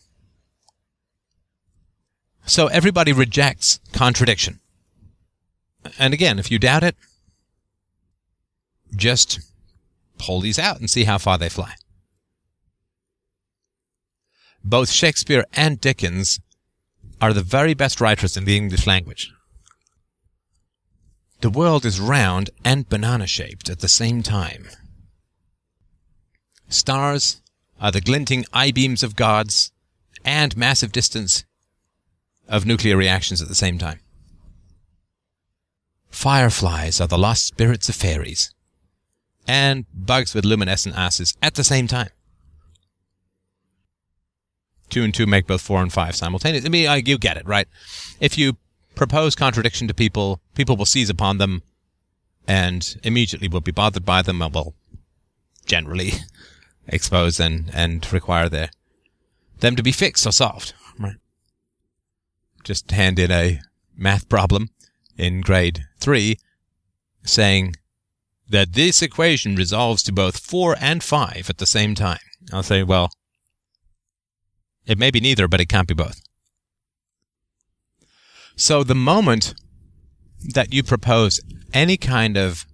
So 2.44 2.66
everybody 2.66 3.12
rejects 3.12 3.78
contradiction. 3.92 4.58
And 5.98 6.12
again, 6.12 6.38
if 6.38 6.50
you 6.50 6.58
doubt 6.58 6.82
it, 6.82 6.96
just 8.94 9.40
pull 10.18 10.40
these 10.40 10.58
out 10.58 10.80
and 10.80 10.90
see 10.90 11.04
how 11.04 11.18
far 11.18 11.38
they 11.38 11.48
fly. 11.48 11.74
Both 14.64 14.90
Shakespeare 14.90 15.44
and 15.54 15.80
Dickens 15.80 16.40
are 17.20 17.32
the 17.32 17.42
very 17.42 17.74
best 17.74 18.00
writers 18.00 18.36
in 18.36 18.44
the 18.44 18.56
English 18.56 18.86
language. 18.86 19.32
The 21.40 21.50
world 21.50 21.84
is 21.84 22.00
round 22.00 22.50
and 22.64 22.88
banana 22.88 23.26
shaped 23.26 23.68
at 23.68 23.80
the 23.80 23.88
same 23.88 24.22
time. 24.22 24.68
Stars 26.68 27.41
are 27.82 27.90
the 27.90 28.00
glinting 28.00 28.44
eye 28.52 28.70
beams 28.70 29.02
of 29.02 29.16
gods 29.16 29.72
and 30.24 30.56
massive 30.56 30.92
distance 30.92 31.44
of 32.48 32.64
nuclear 32.64 32.96
reactions 32.96 33.42
at 33.42 33.48
the 33.48 33.54
same 33.56 33.76
time. 33.76 33.98
Fireflies 36.08 37.00
are 37.00 37.08
the 37.08 37.18
lost 37.18 37.44
spirits 37.44 37.88
of 37.88 37.96
fairies, 37.96 38.54
and 39.48 39.84
bugs 39.92 40.32
with 40.32 40.44
luminescent 40.44 40.96
asses 40.96 41.36
at 41.42 41.54
the 41.54 41.64
same 41.64 41.88
time. 41.88 42.10
Two 44.88 45.02
and 45.02 45.12
two 45.12 45.26
make 45.26 45.46
both 45.46 45.62
four 45.62 45.82
and 45.82 45.92
five 45.92 46.14
simultaneously. 46.14 46.68
I 46.68 46.70
mean, 46.70 47.06
you 47.06 47.18
get 47.18 47.36
it, 47.36 47.46
right? 47.46 47.66
If 48.20 48.38
you 48.38 48.58
propose 48.94 49.34
contradiction 49.34 49.88
to 49.88 49.94
people, 49.94 50.40
people 50.54 50.76
will 50.76 50.84
seize 50.84 51.10
upon 51.10 51.38
them 51.38 51.62
and 52.46 53.00
immediately 53.02 53.48
will 53.48 53.62
be 53.62 53.72
bothered 53.72 54.04
by 54.04 54.22
them, 54.22 54.40
well, 54.52 54.74
generally 55.64 56.12
expose 56.86 57.40
and, 57.40 57.70
and 57.72 58.10
require 58.12 58.48
their, 58.48 58.70
them 59.60 59.76
to 59.76 59.82
be 59.82 59.92
fixed 59.92 60.26
or 60.26 60.32
solved, 60.32 60.74
right? 60.98 61.16
Just 62.64 62.90
hand 62.90 63.18
in 63.18 63.30
a 63.30 63.60
math 63.96 64.28
problem 64.28 64.70
in 65.16 65.40
grade 65.40 65.84
3 65.98 66.36
saying 67.24 67.74
that 68.48 68.72
this 68.74 69.02
equation 69.02 69.54
resolves 69.54 70.02
to 70.02 70.12
both 70.12 70.38
4 70.38 70.76
and 70.80 71.02
5 71.02 71.48
at 71.48 71.58
the 71.58 71.66
same 71.66 71.94
time. 71.94 72.18
I'll 72.52 72.62
say, 72.62 72.82
well, 72.82 73.10
it 74.84 74.98
may 74.98 75.10
be 75.10 75.20
neither, 75.20 75.46
but 75.48 75.60
it 75.60 75.68
can't 75.68 75.88
be 75.88 75.94
both. 75.94 76.20
So 78.56 78.82
the 78.84 78.94
moment 78.94 79.54
that 80.52 80.74
you 80.74 80.82
propose 80.82 81.40
any 81.72 81.96
kind 81.96 82.36
of 82.36 82.66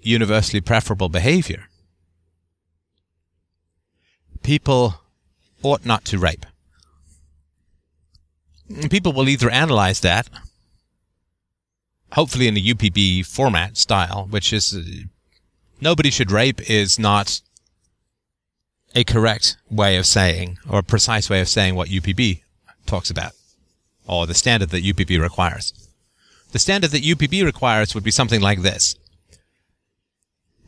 universally 0.00 0.60
preferable 0.60 1.08
behavior, 1.08 1.68
people 4.46 5.02
ought 5.64 5.84
not 5.84 6.04
to 6.04 6.20
rape. 6.20 6.46
People 8.88 9.12
will 9.12 9.28
either 9.28 9.50
analyze 9.50 10.00
that 10.00 10.28
hopefully 12.12 12.46
in 12.46 12.54
the 12.54 12.72
UPB 12.72 13.26
format 13.26 13.76
style, 13.76 14.28
which 14.30 14.52
is 14.52 14.72
uh, 14.72 14.82
nobody 15.80 16.10
should 16.10 16.30
rape 16.30 16.70
is 16.70 16.96
not 16.96 17.40
a 18.94 19.02
correct 19.02 19.56
way 19.68 19.96
of 19.96 20.06
saying 20.06 20.58
or 20.70 20.78
a 20.78 20.84
precise 20.84 21.28
way 21.28 21.40
of 21.40 21.48
saying 21.48 21.74
what 21.74 21.88
UPB 21.88 22.42
talks 22.86 23.10
about 23.10 23.32
or 24.06 24.28
the 24.28 24.34
standard 24.34 24.70
that 24.70 24.84
UPB 24.84 25.20
requires. 25.20 25.72
The 26.52 26.60
standard 26.60 26.92
that 26.92 27.02
UPB 27.02 27.44
requires 27.44 27.96
would 27.96 28.04
be 28.04 28.12
something 28.12 28.40
like 28.40 28.62
this. 28.62 28.94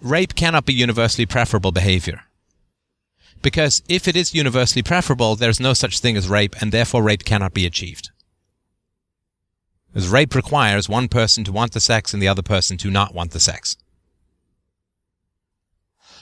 Rape 0.03 0.35
cannot 0.35 0.67
be 0.67 0.75
universally 0.75 1.27
preferable 1.27 1.71
behavior. 1.71 2.25
Because 3.41 3.83
if 3.89 4.09
it 4.09 4.17
is 4.17 4.35
universally 4.35 4.83
preferable, 4.83 5.37
there's 5.37 5.61
no 5.61 5.73
such 5.73 6.01
thing 6.01 6.17
as 6.17 6.29
rape, 6.29 6.61
and 6.61 6.73
therefore 6.73 7.03
rape 7.03 7.25
cannot 7.25 7.55
be 7.55 7.67
achieved 7.67 8.11
as 9.95 10.09
rape 10.09 10.35
requires 10.35 10.89
one 10.89 11.09
person 11.09 11.45
to 11.45 11.53
want 11.53 11.73
the 11.73 11.81
sex 11.81 12.13
and 12.13 12.23
the 12.23 12.29
other 12.29 12.43
person 12.43 12.77
to 12.79 12.91
not 12.91 13.15
want 13.15 13.33
the 13.33 13.41
sex. 13.41 13.77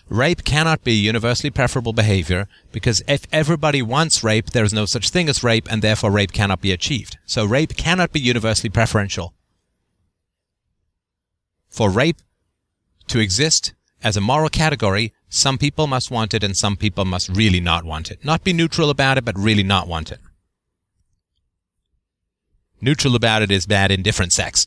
Rape 0.08 0.44
cannot 0.44 0.84
be 0.84 0.92
universally 0.92 1.50
preferable 1.50 1.92
behavior 1.92 2.48
because 2.70 3.02
if 3.08 3.26
everybody 3.32 3.82
wants 3.82 4.22
rape, 4.22 4.50
there 4.50 4.64
is 4.64 4.72
no 4.72 4.86
such 4.86 5.10
thing 5.10 5.28
as 5.28 5.42
rape 5.42 5.66
and 5.70 5.82
therefore 5.82 6.12
rape 6.12 6.32
cannot 6.32 6.60
be 6.60 6.70
achieved. 6.70 7.18
So 7.26 7.44
rape 7.44 7.76
cannot 7.76 8.12
be 8.12 8.20
universally 8.20 8.70
preferential. 8.70 9.34
For 11.68 11.90
rape 11.90 12.22
to 13.08 13.18
exist 13.18 13.74
as 14.02 14.16
a 14.16 14.20
moral 14.20 14.48
category, 14.48 15.12
some 15.28 15.58
people 15.58 15.86
must 15.86 16.10
want 16.10 16.34
it 16.34 16.44
and 16.44 16.56
some 16.56 16.76
people 16.76 17.04
must 17.04 17.28
really 17.28 17.60
not 17.60 17.84
want 17.84 18.10
it. 18.10 18.24
Not 18.24 18.44
be 18.44 18.52
neutral 18.52 18.90
about 18.90 19.18
it, 19.18 19.24
but 19.24 19.36
really 19.38 19.62
not 19.62 19.88
want 19.88 20.12
it. 20.12 20.20
Neutral 22.80 23.16
about 23.16 23.42
it 23.42 23.50
is 23.50 23.66
bad 23.66 23.90
indifferent 23.90 24.32
sex. 24.32 24.66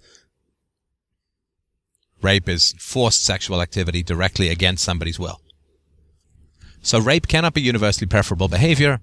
Rape 2.22 2.50
is 2.50 2.74
forced 2.78 3.24
sexual 3.24 3.62
activity 3.62 4.04
directly 4.04 4.50
against 4.50 4.84
somebody's 4.84 5.20
will. 5.20 5.40
So 6.82 7.00
rape 7.00 7.28
cannot 7.28 7.54
be 7.54 7.62
universally 7.62 8.08
preferable 8.08 8.48
behavior 8.48 9.00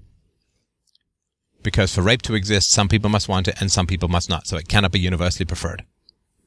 because 1.62 1.94
for 1.94 2.02
rape 2.02 2.22
to 2.22 2.34
exist, 2.34 2.70
some 2.70 2.88
people 2.88 3.10
must 3.10 3.28
want 3.28 3.48
it 3.48 3.56
and 3.60 3.72
some 3.72 3.86
people 3.86 4.08
must 4.08 4.28
not. 4.28 4.46
So 4.46 4.56
it 4.56 4.68
cannot 4.68 4.92
be 4.92 5.00
universally 5.00 5.46
preferred 5.46 5.84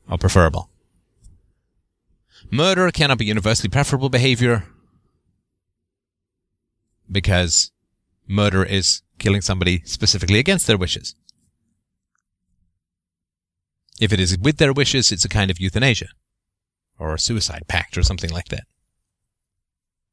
or 0.10 0.18
preferable. 0.18 0.70
Murder 2.52 2.90
cannot 2.92 3.18
be 3.18 3.26
universally 3.26 3.70
preferable 3.70 4.10
behavior 4.10 4.66
because 7.12 7.72
murder 8.28 8.64
is 8.64 9.02
killing 9.18 9.42
somebody 9.42 9.82
specifically 9.86 10.40
against 10.40 10.68
their 10.68 10.78
wishes. 10.78 11.16
If 14.00 14.14
it 14.14 14.20
is 14.20 14.38
with 14.38 14.58
their 14.58 14.74
wishes, 14.74 15.12
it's 15.12 15.26
a 15.26 15.30
kind 15.30 15.52
of 15.52 15.60
euthanasia 15.60 16.08
or 16.98 17.14
a 17.14 17.20
suicide 17.20 17.66
pact 17.68 17.98
or 17.98 18.04
something 18.04 18.30
like 18.30 18.48
that. 18.50 18.64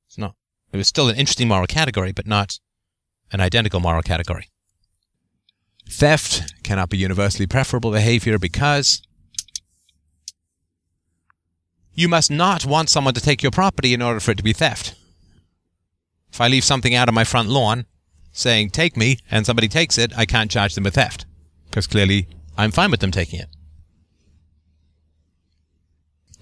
It's 0.09 0.19
not. 0.19 0.35
It 0.73 0.77
was 0.77 0.89
still 0.89 1.09
an 1.09 1.17
interesting 1.17 1.49
moral 1.49 1.67
category, 1.67 2.13
but 2.13 2.27
not 2.27 2.59
an 3.33 3.41
identical 3.41 3.81
moral 3.81 4.03
category. 4.03 4.49
Theft 5.89 6.53
cannot 6.65 6.91
be 6.91 6.99
universally 6.99 7.47
preferable 7.47 7.93
behavior 7.93 8.39
because 8.39 9.03
you 11.95 12.09
must 12.09 12.31
not 12.31 12.67
want 12.67 12.91
someone 12.91 13.15
to 13.15 13.21
take 13.21 13.43
your 13.43 13.53
property 13.53 13.95
in 13.95 14.03
order 14.03 14.21
for 14.21 14.33
it 14.33 14.37
to 14.37 14.45
be 14.45 14.53
theft. 14.53 14.95
If 16.37 16.41
I 16.43 16.49
leave 16.49 16.65
something 16.65 16.95
out 16.95 17.09
on 17.09 17.15
my 17.15 17.25
front 17.25 17.49
lawn 17.49 17.87
saying, 18.31 18.69
take 18.69 18.95
me, 18.95 19.17
and 19.31 19.47
somebody 19.47 19.69
takes 19.69 19.97
it, 19.97 20.13
I 20.19 20.27
can't 20.27 20.51
charge 20.51 20.75
them 20.75 20.85
with 20.85 20.97
theft 20.97 21.25
because 21.71 21.87
clearly 21.87 22.29
I'm 22.59 22.73
fine 22.73 22.91
with 22.91 23.01
them 23.01 23.11
taking 23.11 23.41
it. 23.41 23.49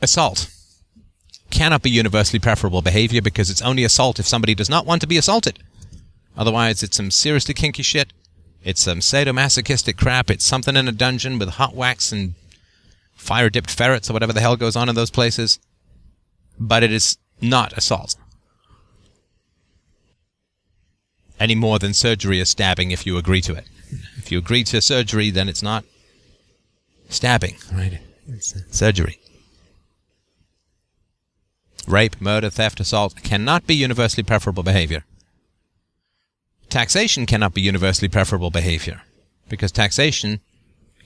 assault 0.02 0.52
cannot 1.50 1.82
be 1.82 1.90
universally 1.90 2.40
preferable 2.40 2.82
behavior 2.82 3.22
because 3.22 3.50
it's 3.50 3.62
only 3.62 3.84
assault 3.84 4.18
if 4.18 4.26
somebody 4.26 4.52
does 4.52 4.68
not 4.68 4.84
want 4.84 5.00
to 5.02 5.06
be 5.06 5.16
assaulted. 5.16 5.60
Otherwise, 6.36 6.82
it's 6.82 6.96
some 6.96 7.12
seriously 7.12 7.54
kinky 7.54 7.84
shit. 7.84 8.12
It's 8.64 8.80
some 8.80 8.98
sadomasochistic 8.98 9.96
crap. 9.96 10.28
It's 10.28 10.44
something 10.44 10.74
in 10.74 10.88
a 10.88 10.92
dungeon 10.92 11.38
with 11.38 11.50
hot 11.50 11.76
wax 11.76 12.10
and 12.10 12.34
fire 13.14 13.48
dipped 13.48 13.70
ferrets 13.70 14.10
or 14.10 14.12
whatever 14.12 14.32
the 14.32 14.40
hell 14.40 14.56
goes 14.56 14.74
on 14.74 14.88
in 14.88 14.96
those 14.96 15.12
places. 15.12 15.60
But 16.58 16.82
it 16.82 16.90
is 16.90 17.16
not 17.40 17.72
assault. 17.74 18.16
Any 21.44 21.54
more 21.54 21.78
than 21.78 21.92
surgery 21.92 22.40
is 22.40 22.48
stabbing 22.48 22.90
if 22.90 23.04
you 23.04 23.18
agree 23.18 23.42
to 23.42 23.52
it. 23.52 23.66
If 24.16 24.32
you 24.32 24.38
agree 24.38 24.64
to 24.64 24.80
surgery, 24.80 25.28
then 25.28 25.46
it's 25.46 25.62
not 25.62 25.84
stabbing, 27.10 27.56
right? 27.70 28.00
It's 28.26 28.54
surgery. 28.70 29.20
Rape, 31.86 32.18
murder, 32.18 32.48
theft, 32.48 32.80
assault 32.80 33.22
cannot 33.22 33.66
be 33.66 33.74
universally 33.74 34.22
preferable 34.22 34.62
behavior. 34.62 35.04
Taxation 36.70 37.26
cannot 37.26 37.52
be 37.52 37.60
universally 37.60 38.08
preferable 38.08 38.48
behavior 38.48 39.02
because 39.50 39.70
taxation 39.70 40.40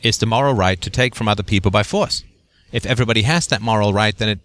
is 0.05 0.19
the 0.19 0.27
moral 0.27 0.55
right 0.55 0.81
to 0.83 0.89
take 0.89 1.17
from 1.17 1.27
other 1.27 1.43
people 1.43 1.73
by 1.73 1.83
force. 1.83 2.23
If 2.71 2.87
everybody 2.87 3.23
has 3.23 3.49
that 3.49 3.61
moral 3.61 3.93
right, 3.93 4.17
then 4.17 4.29
it, 4.29 4.39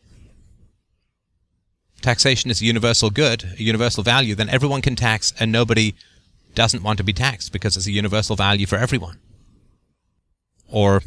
taxation 2.04 2.52
is 2.52 2.62
a 2.62 2.66
universal 2.66 3.10
good, 3.10 3.56
a 3.58 3.64
universal 3.64 4.04
value, 4.04 4.36
then 4.36 4.50
everyone 4.50 4.82
can 4.82 4.96
tax 4.96 5.34
and 5.40 5.52
nobody 5.52 5.96
doesn't 6.54 6.84
want 6.84 6.98
to 6.98 7.04
be 7.04 7.14
taxed 7.14 7.52
because 7.52 7.76
it's 7.76 7.88
a 7.88 7.92
universal 7.92 8.36
value 8.36 8.68
for 8.68 8.76
everyone. 8.76 9.18
Or 10.70 11.02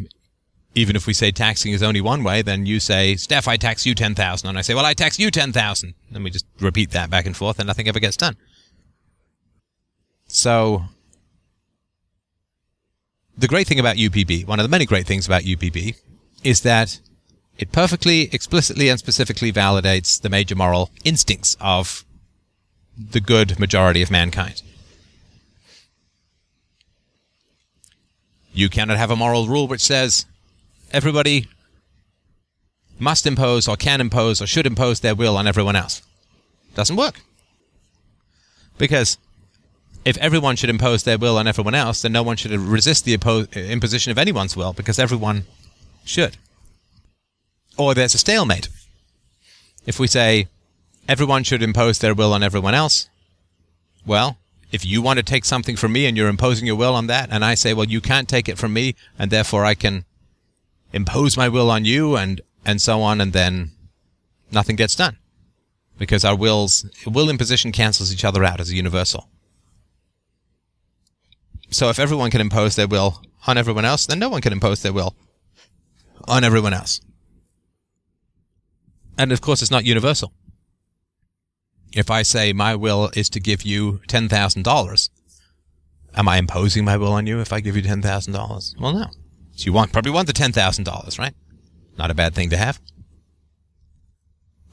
even 0.75 0.97
if 0.97 1.07
we 1.07 1.13
say 1.13 1.31
taxing 1.31 1.73
is 1.73 1.83
only 1.83 2.01
one 2.01 2.25
way, 2.25 2.43
then 2.43 2.67
you 2.67 2.81
say, 2.81 3.17
Steph, 3.17 3.47
I 3.47 3.57
tax 3.57 3.87
you 3.87 3.95
10,000. 3.95 4.49
And 4.49 4.59
I 4.59 4.63
say, 4.63 4.75
well, 4.75 4.85
I 4.85 4.95
tax 4.95 5.19
you 5.19 5.31
10,000. 5.31 5.95
And 6.13 6.25
we 6.25 6.31
just 6.31 6.47
repeat 6.61 6.91
that 6.91 7.11
back 7.11 7.27
and 7.27 7.37
forth 7.37 7.59
and 7.59 7.67
nothing 7.67 7.89
ever 7.89 8.01
gets 8.01 8.17
done. 8.17 8.37
So, 10.27 10.85
the 13.39 13.49
great 13.49 13.67
thing 13.67 13.79
about 13.79 13.97
UPB, 13.97 14.47
one 14.47 14.59
of 14.59 14.65
the 14.65 14.69
many 14.69 14.87
great 14.87 15.07
things 15.07 15.27
about 15.27 15.43
UPB, 15.43 15.97
is 16.43 16.63
that 16.63 17.01
it 17.59 17.73
perfectly, 17.73 18.29
explicitly, 18.33 18.89
and 18.89 18.99
specifically 18.99 19.53
validates 19.53 20.21
the 20.21 20.29
major 20.29 20.55
moral 20.55 20.91
instincts 21.05 21.57
of 21.61 22.05
the 22.97 23.21
good 23.21 23.59
majority 23.59 24.03
of 24.03 24.11
mankind. 24.11 24.63
You 28.53 28.69
cannot 28.69 28.97
have 28.97 29.11
a 29.11 29.17
moral 29.17 29.47
rule 29.49 29.69
which 29.69 29.83
says 29.83 30.27
everybody 30.91 31.49
must 32.99 33.27
impose 33.27 33.69
or 33.69 33.77
can 33.77 34.01
impose 34.01 34.41
or 34.41 34.47
should 34.47 34.67
impose 34.67 35.01
their 35.01 35.15
will 35.15 35.37
on 35.37 35.47
everyone 35.47 35.77
else. 35.77 36.01
Doesn't 36.75 36.97
work. 36.97 37.21
Because 38.79 39.19
if 40.05 40.17
everyone 40.19 40.57
should 40.57 40.71
impose 40.71 41.03
their 41.03 41.19
will 41.19 41.37
on 41.37 41.47
everyone 41.47 41.75
else, 41.75 42.03
then 42.03 42.13
no 42.13 42.23
one 42.23 42.37
should 42.37 42.53
resist 42.53 43.05
the 43.05 43.15
imposition 43.55 44.11
of 44.11 44.19
anyone's 44.19 44.57
will 44.57 44.73
because 44.73 44.99
everyone 44.99 45.45
should. 46.05 46.37
Or 47.77 47.95
there's 47.95 48.15
a 48.15 48.19
stalemate. 48.19 48.69
If 49.87 49.99
we 49.99 50.07
say 50.07 50.49
everyone 51.09 51.45
should 51.45 51.63
impose 51.63 51.99
their 51.99 52.15
will 52.15 52.33
on 52.33 52.43
everyone 52.43 52.75
else, 52.75 53.09
well, 54.05 54.39
if 54.73 54.85
you 54.85 55.03
want 55.03 55.19
to 55.19 55.23
take 55.23 55.45
something 55.45 55.77
from 55.77 55.93
me 55.93 56.07
and 56.07 56.17
you're 56.17 56.29
imposing 56.29 56.67
your 56.67 56.77
will 56.77 56.95
on 56.95 57.07
that, 57.07 57.29
and 57.31 57.45
I 57.45 57.55
say, 57.55 57.75
well, 57.75 57.87
you 57.87 58.01
can't 58.01 58.29
take 58.29 58.49
it 58.49 58.59
from 58.59 58.73
me, 58.73 58.95
and 59.19 59.31
therefore 59.31 59.65
I 59.65 59.75
can 59.75 60.05
impose 60.93 61.37
my 61.37 61.49
will 61.49 61.71
on 61.71 61.85
you 61.85 62.17
and 62.17 62.41
and 62.65 62.81
so 62.83 63.01
on 63.01 63.21
and 63.21 63.33
then 63.33 63.71
nothing 64.51 64.77
gets 64.77 64.97
done. 64.97 65.17
Because 65.99 66.25
our 66.25 66.37
wills 66.37 66.85
will 67.07 67.31
imposition 67.31 67.73
cancels 67.73 68.13
each 68.13 68.25
other 68.25 68.45
out 68.45 68.61
as 68.61 68.71
a 68.71 68.75
universal. 68.75 69.29
So 71.71 71.89
if 71.91 71.99
everyone 71.99 72.31
can 72.31 72.41
impose 72.41 72.77
their 72.77 72.89
will 72.89 73.23
on 73.47 73.57
everyone 73.57 73.85
else 73.85 74.07
then 74.07 74.19
no 74.19 74.29
one 74.29 74.41
can 74.41 74.53
impose 74.53 74.83
their 74.83 74.93
will 74.93 75.15
on 76.27 76.43
everyone 76.43 76.75
else 76.75 77.01
and 79.19 79.33
of 79.33 79.41
course 79.41 79.63
it's 79.63 79.71
not 79.71 79.85
universal 79.85 80.33
if 81.93 82.11
i 82.11 82.23
say 82.23 82.53
my 82.53 82.75
will 82.75 83.11
is 83.15 83.29
to 83.31 83.41
give 83.41 83.63
you 83.63 84.01
$10,000 84.09 85.11
am 86.15 86.29
i 86.29 86.37
imposing 86.37 86.85
my 86.85 86.97
will 86.97 87.13
on 87.13 87.27
you 87.27 87.41
if 87.41 87.53
i 87.53 87.61
give 87.61 87.77
you 87.77 87.83
$10,000 87.83 88.81
well 88.81 88.93
no 88.93 89.07
so 89.57 89.65
you 89.65 89.73
want 89.73 89.93
probably 89.93 90.13
want 90.13 90.27
the 90.27 90.35
ten 90.35 90.53
thousand 90.53 90.85
dollars, 90.85 91.19
right? 91.19 91.35
Not 91.99 92.11
a 92.11 92.15
bad 92.15 92.35
thing 92.35 92.51
to 92.51 92.59
have. 92.59 92.79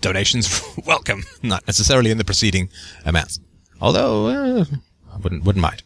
Donations 0.02 0.62
welcome, 0.86 1.24
not 1.42 1.66
necessarily 1.66 2.12
in 2.12 2.18
the 2.18 2.26
preceding 2.26 2.70
amounts, 3.06 3.40
although 3.80 4.28
uh, 4.28 4.66
I 5.12 5.18
wouldn't 5.18 5.46
wouldn't 5.46 5.64
mind. 5.64 5.84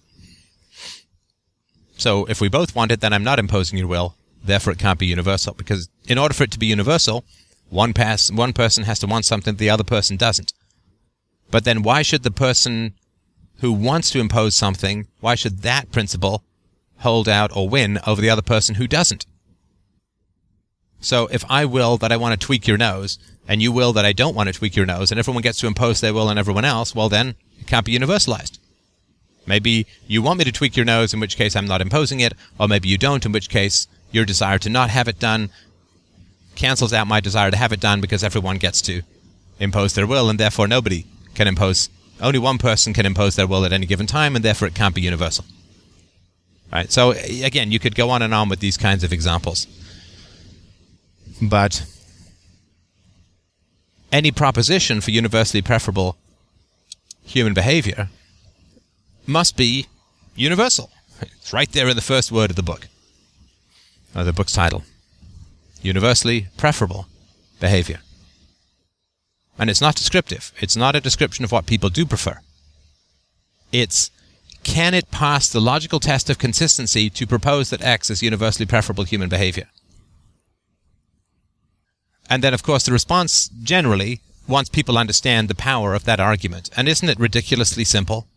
So 1.96 2.26
if 2.26 2.41
we 2.41 2.50
both 2.50 2.76
want 2.76 2.91
it, 2.91 3.02
then 3.02 3.13
I'm 3.13 3.24
not 3.24 3.39
imposing 3.39 3.78
your 3.78 3.88
will. 3.88 4.15
Therefore, 4.43 4.74
it 4.74 4.80
can't 4.80 5.00
be 5.00 5.06
universal 5.06 5.54
because 5.54 5.89
in 6.08 6.17
order 6.17 6.34
for 6.34 6.43
it 6.43 6.52
to 6.52 6.60
be 6.60 6.65
universal, 6.67 7.24
one 7.69 7.93
pass 7.93 8.32
one 8.32 8.53
person 8.53 8.84
has 8.86 8.99
to 8.99 9.08
want 9.08 9.25
something 9.25 9.56
the 9.56 9.69
other 9.69 9.84
person 9.84 10.17
doesn't. 10.17 10.53
But 11.51 11.63
then 11.63 11.84
why 11.84 12.01
should 12.01 12.23
the 12.23 12.32
person 12.32 12.93
who 13.60 13.71
wants 13.71 14.10
to 14.12 14.19
impose 14.19 14.56
something, 14.56 15.08
why 15.19 15.36
should 15.36 15.60
that 15.63 15.91
principle 15.91 16.43
hold 16.99 17.30
out 17.30 17.56
or 17.56 17.69
win 17.69 17.99
over 18.08 18.21
the 18.21 18.30
other 18.30 18.41
person 18.41 18.75
who 18.75 18.88
doesn't. 18.88 19.25
So 20.99 21.27
if 21.27 21.45
I 21.49 21.65
will 21.65 21.97
that 21.97 22.12
I 22.12 22.17
want 22.17 22.39
to 22.39 22.45
tweak 22.45 22.67
your 22.67 22.77
nose, 22.77 23.19
and 23.47 23.62
you 23.62 23.71
will 23.71 23.93
that 23.93 24.06
I 24.06 24.13
don't 24.13 24.36
want 24.36 24.47
to 24.47 24.53
tweak 24.53 24.75
your 24.75 24.86
nose, 24.86 25.12
and 25.12 25.19
everyone 25.19 25.43
gets 25.43 25.60
to 25.60 25.67
impose 25.67 26.01
their 26.01 26.13
will 26.13 26.27
on 26.27 26.38
everyone 26.38 26.65
else, 26.65 26.95
well 26.95 27.10
then 27.10 27.36
it 27.60 27.67
can't 27.67 27.86
be 27.86 27.97
universalized. 27.97 28.58
Maybe 29.45 29.86
you 30.08 30.21
want 30.21 30.39
me 30.39 30.45
to 30.45 30.51
tweak 30.51 30.75
your 30.75 30.86
nose, 30.86 31.13
in 31.13 31.19
which 31.19 31.38
case 31.38 31.56
I'm 31.56 31.67
not 31.67 31.82
imposing 31.82 32.19
it, 32.19 32.34
or 32.60 32.67
maybe 32.67 32.89
you 32.89 32.97
don't, 32.97 33.25
in 33.25 33.32
which 33.32 33.49
case 33.49 33.88
your 34.12 34.25
desire 34.25 34.58
to 34.60 34.69
not 34.69 34.89
have 34.89 35.08
it 35.08 35.19
done 35.19 35.49
cancels 36.58 36.91
out 36.91 37.08
my 37.08 37.20
desire 37.20 37.52
to 37.52 37.58
have 37.58 37.72
it 37.72 37.80
done 37.80 38.02
because 38.02 38.24
everyone 38.24 38.58
gets 38.58 38.82
to 38.84 39.02
impose 39.60 39.93
their 39.93 40.08
will, 40.08 40.30
and 40.30 40.39
therefore 40.39 40.67
nobody 40.67 41.06
can 41.36 41.48
impose. 41.48 41.89
Only 42.20 42.39
one 42.39 42.58
person 42.58 42.93
can 42.93 43.06
impose 43.06 43.36
their 43.36 43.48
will 43.48 43.63
at 43.63 43.72
any 43.72 43.86
given 43.86 44.08
time, 44.08 44.36
and 44.36 44.43
therefore 44.43 44.67
it 44.67 44.76
can't 44.76 44.96
be 44.96 45.02
universal. 45.02 45.46
Right. 46.72 46.91
So 46.91 47.12
again, 47.12 47.72
you 47.72 47.80
could 47.80 47.96
go 47.96 48.10
on 48.10 48.22
and 48.22 48.34
on 48.34 48.50
with 48.50 48.60
these 48.60 48.76
kinds 48.76 49.04
of 49.04 49.13
examples. 49.13 49.67
But 51.41 51.86
any 54.12 54.32
proposition 54.32 55.00
for 55.00 55.12
universally 55.12 55.62
preferable 55.62 56.17
human 57.24 57.54
behavior 57.54 58.10
must 59.26 59.56
be 59.56 59.88
universal. 60.36 60.89
It's 61.22 61.54
right 61.54 61.72
there 61.72 61.88
in 61.88 61.96
the 61.96 62.02
first 62.02 62.32
word 62.32 62.50
of 62.50 62.56
the 62.56 62.63
book, 62.63 62.88
or 64.15 64.24
the 64.24 64.34
book's 64.34 64.54
title. 64.54 64.84
Universally 65.88 66.47
preferable 66.58 67.08
behavior. 67.62 68.02
And 69.58 69.69
it's 69.69 69.80
not 69.80 69.95
descriptive. 69.95 70.52
It's 70.60 70.76
not 70.76 70.97
a 70.97 71.00
description 71.00 71.45
of 71.45 71.52
what 71.54 71.65
people 71.65 71.89
do 71.89 72.06
prefer. 72.06 72.41
It's 73.71 74.12
can 74.63 74.93
it 74.93 75.12
pass 75.12 75.47
the 75.47 75.62
logical 75.62 76.02
test 76.02 76.30
of 76.30 76.38
consistency 76.38 77.10
to 77.12 77.26
propose 77.26 77.69
that 77.69 77.82
X 77.82 78.10
is 78.10 78.21
universally 78.21 78.65
preferable 78.65 79.06
human 79.06 79.30
behavior? 79.30 79.69
And 82.30 82.43
then, 82.43 82.54
of 82.54 82.63
course, 82.63 82.84
the 82.86 82.91
response 82.91 83.47
generally, 83.47 84.19
once 84.45 84.67
people 84.67 84.97
understand 84.97 85.47
the 85.47 85.56
power 85.56 85.93
of 85.93 86.04
that 86.04 86.19
argument, 86.19 86.69
and 86.76 86.89
isn't 86.89 87.08
it 87.08 87.17
ridiculously 87.17 87.86
simple? 87.86 88.28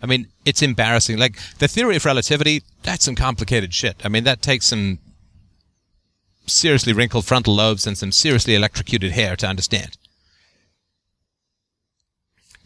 I 0.00 0.06
mean, 0.06 0.28
it's 0.44 0.62
embarrassing. 0.62 1.18
Like, 1.18 1.36
the 1.58 1.66
theory 1.66 1.96
of 1.96 2.04
relativity, 2.04 2.62
that's 2.84 3.06
some 3.06 3.16
complicated 3.16 3.74
shit. 3.74 3.96
I 4.04 4.08
mean, 4.08 4.22
that 4.22 4.40
takes 4.40 4.66
some 4.66 5.00
seriously 6.46 6.92
wrinkled 6.92 7.24
frontal 7.24 7.54
lobes 7.54 7.86
and 7.86 7.96
some 7.96 8.12
seriously 8.12 8.54
electrocuted 8.54 9.12
hair 9.12 9.36
to 9.36 9.46
understand. 9.46 9.96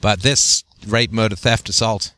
But 0.01 0.21
this 0.21 0.65
rape, 0.87 1.13
murder, 1.13 1.37
theft, 1.37 1.69
assault. 1.69 2.13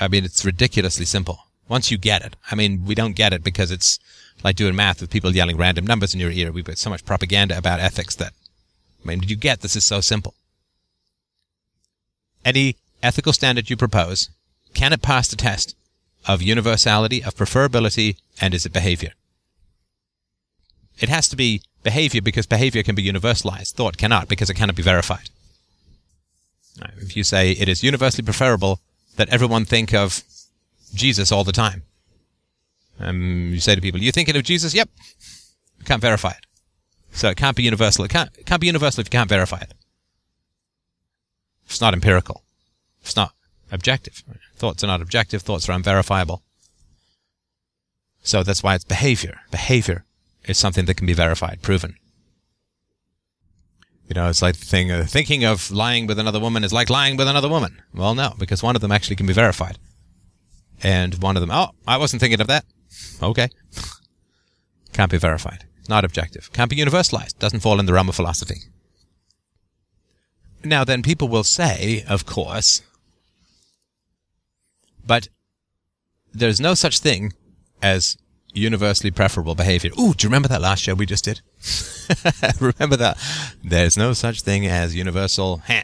I 0.00 0.08
mean, 0.08 0.24
it's 0.24 0.44
ridiculously 0.44 1.04
simple. 1.04 1.40
Once 1.68 1.90
you 1.90 1.98
get 1.98 2.22
it, 2.24 2.34
I 2.50 2.54
mean, 2.54 2.84
we 2.84 2.94
don't 2.94 3.14
get 3.14 3.32
it 3.32 3.44
because 3.44 3.70
it's 3.70 3.98
like 4.42 4.56
doing 4.56 4.74
math 4.74 5.00
with 5.00 5.10
people 5.10 5.34
yelling 5.34 5.56
random 5.56 5.86
numbers 5.86 6.14
in 6.14 6.20
your 6.20 6.30
ear. 6.30 6.50
We've 6.50 6.64
got 6.64 6.78
so 6.78 6.90
much 6.90 7.04
propaganda 7.04 7.56
about 7.58 7.80
ethics 7.80 8.16
that, 8.16 8.32
I 9.04 9.08
mean, 9.08 9.20
did 9.20 9.30
you 9.30 9.36
get 9.36 9.60
this 9.60 9.76
is 9.76 9.84
so 9.84 10.00
simple? 10.00 10.34
Any 12.44 12.76
ethical 13.02 13.32
standard 13.32 13.68
you 13.68 13.76
propose, 13.76 14.30
can 14.72 14.92
it 14.92 15.02
pass 15.02 15.28
the 15.28 15.36
test 15.36 15.76
of 16.26 16.42
universality, 16.42 17.22
of 17.22 17.34
preferability, 17.34 18.16
and 18.40 18.54
is 18.54 18.64
it 18.64 18.72
behavior? 18.72 19.12
It 21.00 21.08
has 21.08 21.28
to 21.28 21.36
be 21.36 21.62
behavior 21.82 22.20
because 22.20 22.46
behavior 22.46 22.82
can 22.82 22.94
be 22.94 23.02
universalized. 23.02 23.72
Thought 23.72 23.96
cannot 23.96 24.28
because 24.28 24.50
it 24.50 24.54
cannot 24.54 24.76
be 24.76 24.82
verified. 24.82 25.30
If 26.98 27.16
you 27.16 27.24
say 27.24 27.52
it 27.52 27.68
is 27.68 27.82
universally 27.82 28.24
preferable 28.24 28.80
that 29.16 29.28
everyone 29.30 29.64
think 29.64 29.92
of 29.92 30.22
Jesus 30.94 31.32
all 31.32 31.44
the 31.44 31.52
time, 31.52 31.82
um, 32.98 33.50
you 33.52 33.60
say 33.60 33.74
to 33.74 33.80
people, 33.80 34.00
"You 34.00 34.12
thinking 34.12 34.36
of 34.36 34.44
Jesus?" 34.44 34.74
Yep. 34.74 34.88
Can't 35.84 36.02
verify 36.02 36.30
it. 36.30 36.46
So 37.12 37.28
it 37.30 37.36
can't 37.36 37.56
be 37.56 37.62
universal. 37.62 38.04
It 38.04 38.10
can't, 38.10 38.30
it 38.36 38.46
can't 38.46 38.60
be 38.60 38.66
universal 38.66 39.00
if 39.00 39.06
you 39.06 39.10
can't 39.10 39.28
verify 39.28 39.58
it. 39.58 39.72
It's 41.66 41.80
not 41.80 41.94
empirical. 41.94 42.42
It's 43.02 43.16
not 43.16 43.32
objective. 43.72 44.22
Thoughts 44.56 44.84
are 44.84 44.88
not 44.88 45.00
objective. 45.00 45.42
Thoughts 45.42 45.68
are 45.68 45.72
unverifiable. 45.72 46.42
So 48.22 48.42
that's 48.42 48.62
why 48.62 48.74
it's 48.74 48.84
behavior. 48.84 49.40
Behavior 49.50 50.04
is 50.44 50.58
something 50.58 50.84
that 50.86 50.94
can 50.94 51.06
be 51.06 51.12
verified, 51.12 51.60
proven. 51.62 51.96
You 54.08 54.14
know, 54.14 54.28
it's 54.28 54.42
like 54.42 54.56
the 54.56 54.66
thing, 54.66 54.90
uh, 54.90 55.04
thinking 55.06 55.44
of 55.44 55.70
lying 55.70 56.06
with 56.06 56.18
another 56.18 56.40
woman 56.40 56.64
is 56.64 56.72
like 56.72 56.90
lying 56.90 57.16
with 57.16 57.28
another 57.28 57.48
woman. 57.48 57.80
Well, 57.94 58.14
no, 58.14 58.34
because 58.38 58.62
one 58.62 58.74
of 58.74 58.82
them 58.82 58.90
actually 58.90 59.16
can 59.16 59.26
be 59.26 59.32
verified. 59.32 59.78
And 60.82 61.14
one 61.22 61.36
of 61.36 61.40
them, 61.40 61.50
oh, 61.52 61.70
I 61.86 61.96
wasn't 61.96 62.20
thinking 62.20 62.40
of 62.40 62.48
that. 62.48 62.64
Okay. 63.22 63.48
Can't 64.92 65.10
be 65.10 65.18
verified. 65.18 65.66
Not 65.88 66.04
objective. 66.04 66.52
Can't 66.52 66.70
be 66.70 66.76
universalized. 66.76 67.38
Doesn't 67.38 67.60
fall 67.60 67.78
in 67.78 67.86
the 67.86 67.92
realm 67.92 68.08
of 68.08 68.16
philosophy. 68.16 68.62
Now, 70.64 70.84
then 70.84 71.02
people 71.02 71.28
will 71.28 71.44
say, 71.44 72.04
of 72.08 72.26
course, 72.26 72.82
but 75.06 75.28
there's 76.32 76.60
no 76.60 76.74
such 76.74 76.98
thing 76.98 77.32
as 77.82 78.16
universally 78.52 79.10
preferable 79.10 79.54
behavior. 79.54 79.90
Ooh, 79.98 80.14
do 80.14 80.24
you 80.24 80.28
remember 80.28 80.48
that 80.48 80.60
last 80.60 80.82
show 80.82 80.94
we 80.94 81.06
just 81.06 81.24
did? 81.24 81.40
remember 82.60 82.96
that? 82.96 83.18
There's 83.62 83.96
no 83.96 84.12
such 84.12 84.42
thing 84.42 84.66
as 84.66 84.94
universal. 84.94 85.58
Heh. 85.58 85.82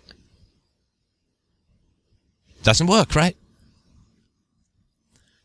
Doesn't 2.62 2.86
work, 2.86 3.14
right? 3.14 3.36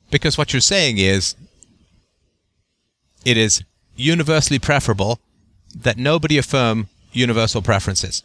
Because 0.10 0.38
what 0.38 0.54
you're 0.54 0.62
saying 0.62 0.98
is 0.98 1.36
it 3.24 3.38
is 3.38 3.64
universally 3.96 4.60
preferable 4.60 5.20
that 5.76 5.98
nobody 5.98 6.38
affirm 6.38 6.90
universal 7.14 7.62
preferences. 7.62 8.24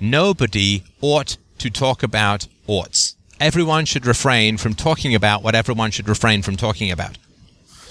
Nobody 0.00 0.84
ought 1.00 1.36
to 1.58 1.70
talk 1.70 2.02
about 2.02 2.46
oughts. 2.66 3.11
Everyone 3.42 3.86
should 3.86 4.06
refrain 4.06 4.56
from 4.56 4.72
talking 4.74 5.16
about 5.16 5.42
what 5.42 5.56
everyone 5.56 5.90
should 5.90 6.08
refrain 6.08 6.42
from 6.42 6.56
talking 6.56 6.92
about. 6.92 7.18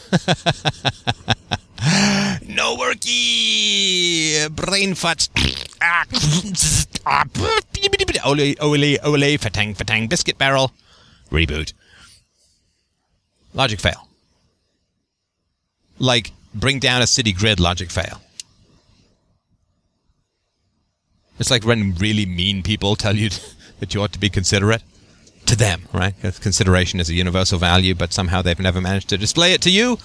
no 2.48 2.78
worky 2.78 4.50
brain 4.56 4.96
fat. 4.96 5.28
Ah. 5.82 6.06
ole 8.24 8.56
ole 8.62 8.98
ole 9.04 9.38
fatang 9.38 9.76
fatang 9.76 10.08
biscuit 10.08 10.38
barrel 10.38 10.72
reboot. 11.30 11.74
Logic 13.54 13.82
fail. 13.82 14.08
Like 16.00 16.32
bring 16.56 16.80
down 16.80 17.02
a 17.02 17.08
city 17.08 17.34
grid 17.34 17.60
logic 17.60 17.92
fail. 17.92 18.22
It's 21.40 21.52
like 21.52 21.66
when 21.66 21.96
really 21.96 22.26
mean 22.26 22.64
people 22.64 22.96
tell 22.96 23.18
you 23.18 23.32
that 23.82 23.94
you 23.94 24.02
ought 24.02 24.14
to 24.14 24.20
be 24.20 24.30
considerate 24.30 24.84
to 25.46 25.56
them, 25.56 25.84
right? 25.94 26.14
Consideration 26.42 27.00
is 27.00 27.10
a 27.10 27.14
universal 27.14 27.60
value, 27.60 27.96
but 27.96 28.14
somehow 28.14 28.42
they've 28.42 28.60
never 28.60 28.82
managed 28.82 29.10
to 29.10 29.18
display 29.18 29.54
it 29.54 29.62
to 29.62 29.70
you. 29.72 29.98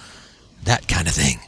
That 0.63 0.87
kind 0.87 1.07
of 1.07 1.13
thing. 1.13 1.39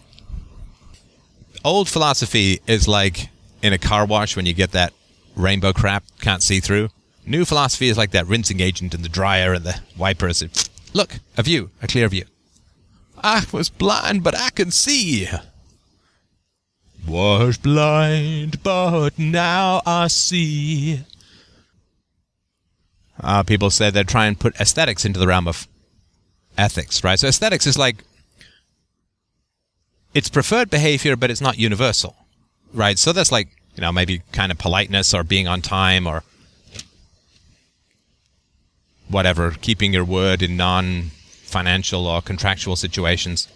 Old 1.63 1.89
philosophy 1.89 2.61
is 2.67 2.87
like 2.87 3.29
in 3.61 3.73
a 3.73 3.77
car 3.77 4.05
wash 4.05 4.35
when 4.35 4.45
you 4.45 4.53
get 4.53 4.71
that 4.71 4.93
rainbow 5.35 5.73
crap 5.73 6.03
can't 6.21 6.43
see 6.43 6.59
through. 6.59 6.89
New 7.25 7.45
philosophy 7.45 7.89
is 7.89 7.97
like 7.97 8.11
that 8.11 8.27
rinsing 8.27 8.59
agent 8.59 8.93
in 8.93 9.01
the 9.01 9.09
dryer 9.09 9.53
and 9.53 9.65
the 9.65 9.79
wipers. 9.97 10.43
Look, 10.93 11.19
a 11.37 11.43
view, 11.43 11.69
a 11.81 11.87
clear 11.87 12.07
view. 12.07 12.25
I 13.21 13.45
was 13.51 13.69
blind, 13.69 14.23
but 14.23 14.35
I 14.35 14.49
can 14.49 14.71
see. 14.71 15.27
Was 17.07 17.57
blind, 17.57 18.63
but 18.63 19.19
now 19.19 19.81
I 19.85 20.07
see. 20.07 21.01
Uh, 23.21 23.43
people 23.43 23.69
say 23.69 23.89
they 23.89 24.03
try 24.03 24.25
and 24.25 24.39
put 24.39 24.55
aesthetics 24.59 25.05
into 25.05 25.19
the 25.19 25.27
realm 25.27 25.47
of 25.47 25.67
ethics, 26.57 27.03
right? 27.03 27.19
So 27.19 27.27
aesthetics 27.27 27.67
is 27.67 27.77
like 27.77 28.03
it's 30.13 30.29
preferred 30.29 30.69
behavior, 30.69 31.15
but 31.15 31.29
it's 31.29 31.41
not 31.41 31.57
universal, 31.57 32.15
right? 32.73 32.97
So 32.97 33.11
that's 33.11 33.31
like 33.31 33.49
you 33.75 33.81
know 33.81 33.91
maybe 33.91 34.21
kind 34.31 34.51
of 34.51 34.57
politeness 34.57 35.13
or 35.13 35.23
being 35.23 35.47
on 35.47 35.61
time 35.61 36.07
or 36.07 36.23
whatever, 39.09 39.51
keeping 39.51 39.91
your 39.93 40.05
word 40.05 40.41
in 40.41 40.55
non-financial 40.55 42.07
or 42.07 42.21
contractual 42.21 42.75
situations. 42.75 43.47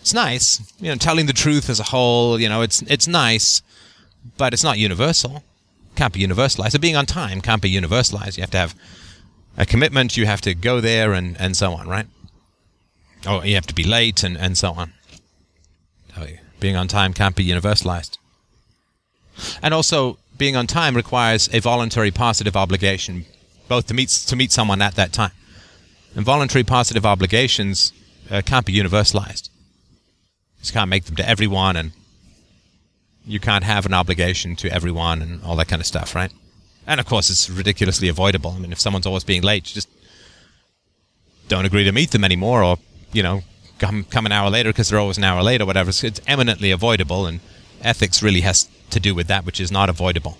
It's 0.00 0.12
nice, 0.12 0.60
you 0.80 0.90
know, 0.90 0.96
telling 0.96 1.26
the 1.26 1.32
truth 1.32 1.70
as 1.70 1.80
a 1.80 1.84
whole. 1.84 2.40
You 2.40 2.48
know, 2.48 2.60
it's 2.62 2.82
it's 2.82 3.08
nice, 3.08 3.62
but 4.36 4.52
it's 4.52 4.64
not 4.64 4.78
universal 4.78 5.42
can't 5.98 6.14
be 6.14 6.20
universalized. 6.20 6.70
So 6.70 6.78
being 6.78 6.96
on 6.96 7.06
time 7.06 7.40
can't 7.40 7.60
be 7.60 7.70
universalized. 7.70 8.36
You 8.36 8.42
have 8.42 8.52
to 8.52 8.58
have 8.58 8.74
a 9.56 9.66
commitment. 9.66 10.16
You 10.16 10.26
have 10.26 10.40
to 10.42 10.54
go 10.54 10.80
there 10.80 11.12
and, 11.12 11.36
and 11.40 11.56
so 11.56 11.72
on, 11.72 11.88
right? 11.88 12.06
Oh, 13.26 13.42
you 13.42 13.56
have 13.56 13.66
to 13.66 13.74
be 13.74 13.82
late 13.82 14.22
and, 14.22 14.38
and 14.38 14.56
so 14.56 14.72
on. 14.72 14.92
So 16.14 16.26
being 16.60 16.76
on 16.76 16.86
time 16.86 17.12
can't 17.12 17.34
be 17.34 17.44
universalized. 17.44 18.16
And 19.60 19.74
also, 19.74 20.18
being 20.36 20.54
on 20.54 20.68
time 20.68 20.94
requires 20.94 21.52
a 21.52 21.58
voluntary 21.60 22.12
positive 22.12 22.56
obligation, 22.56 23.26
both 23.68 23.88
to 23.88 23.94
meet 23.94 24.08
to 24.08 24.36
meet 24.36 24.52
someone 24.52 24.80
at 24.80 24.94
that 24.94 25.12
time. 25.12 25.32
And 26.14 26.24
voluntary 26.24 26.64
positive 26.64 27.04
obligations 27.04 27.92
uh, 28.30 28.42
can't 28.46 28.66
be 28.66 28.72
universalized. 28.72 29.48
You 29.48 30.60
just 30.60 30.72
can't 30.72 30.90
make 30.90 31.04
them 31.04 31.16
to 31.16 31.28
everyone 31.28 31.76
and 31.76 31.92
you 33.28 33.38
can't 33.38 33.64
have 33.64 33.84
an 33.84 33.92
obligation 33.92 34.56
to 34.56 34.72
everyone 34.72 35.20
and 35.20 35.42
all 35.44 35.54
that 35.56 35.68
kind 35.68 35.80
of 35.80 35.86
stuff, 35.86 36.14
right? 36.14 36.32
And 36.86 36.98
of 36.98 37.06
course, 37.06 37.28
it's 37.28 37.50
ridiculously 37.50 38.08
avoidable. 38.08 38.52
I 38.52 38.58
mean, 38.58 38.72
if 38.72 38.80
someone's 38.80 39.06
always 39.06 39.22
being 39.22 39.42
late, 39.42 39.64
just 39.64 39.88
don't 41.48 41.66
agree 41.66 41.84
to 41.84 41.92
meet 41.92 42.10
them 42.10 42.24
anymore, 42.24 42.62
or 42.62 42.78
you 43.12 43.22
know, 43.22 43.42
come 43.78 44.04
come 44.04 44.24
an 44.24 44.32
hour 44.32 44.48
later 44.48 44.70
because 44.70 44.88
they're 44.88 44.98
always 44.98 45.18
an 45.18 45.24
hour 45.24 45.42
late 45.42 45.60
or 45.60 45.66
whatever. 45.66 45.92
So 45.92 46.06
it's 46.06 46.20
eminently 46.26 46.70
avoidable, 46.70 47.26
and 47.26 47.40
ethics 47.82 48.22
really 48.22 48.40
has 48.40 48.68
to 48.90 48.98
do 48.98 49.14
with 49.14 49.26
that, 49.26 49.44
which 49.44 49.60
is 49.60 49.70
not 49.70 49.90
avoidable. 49.90 50.38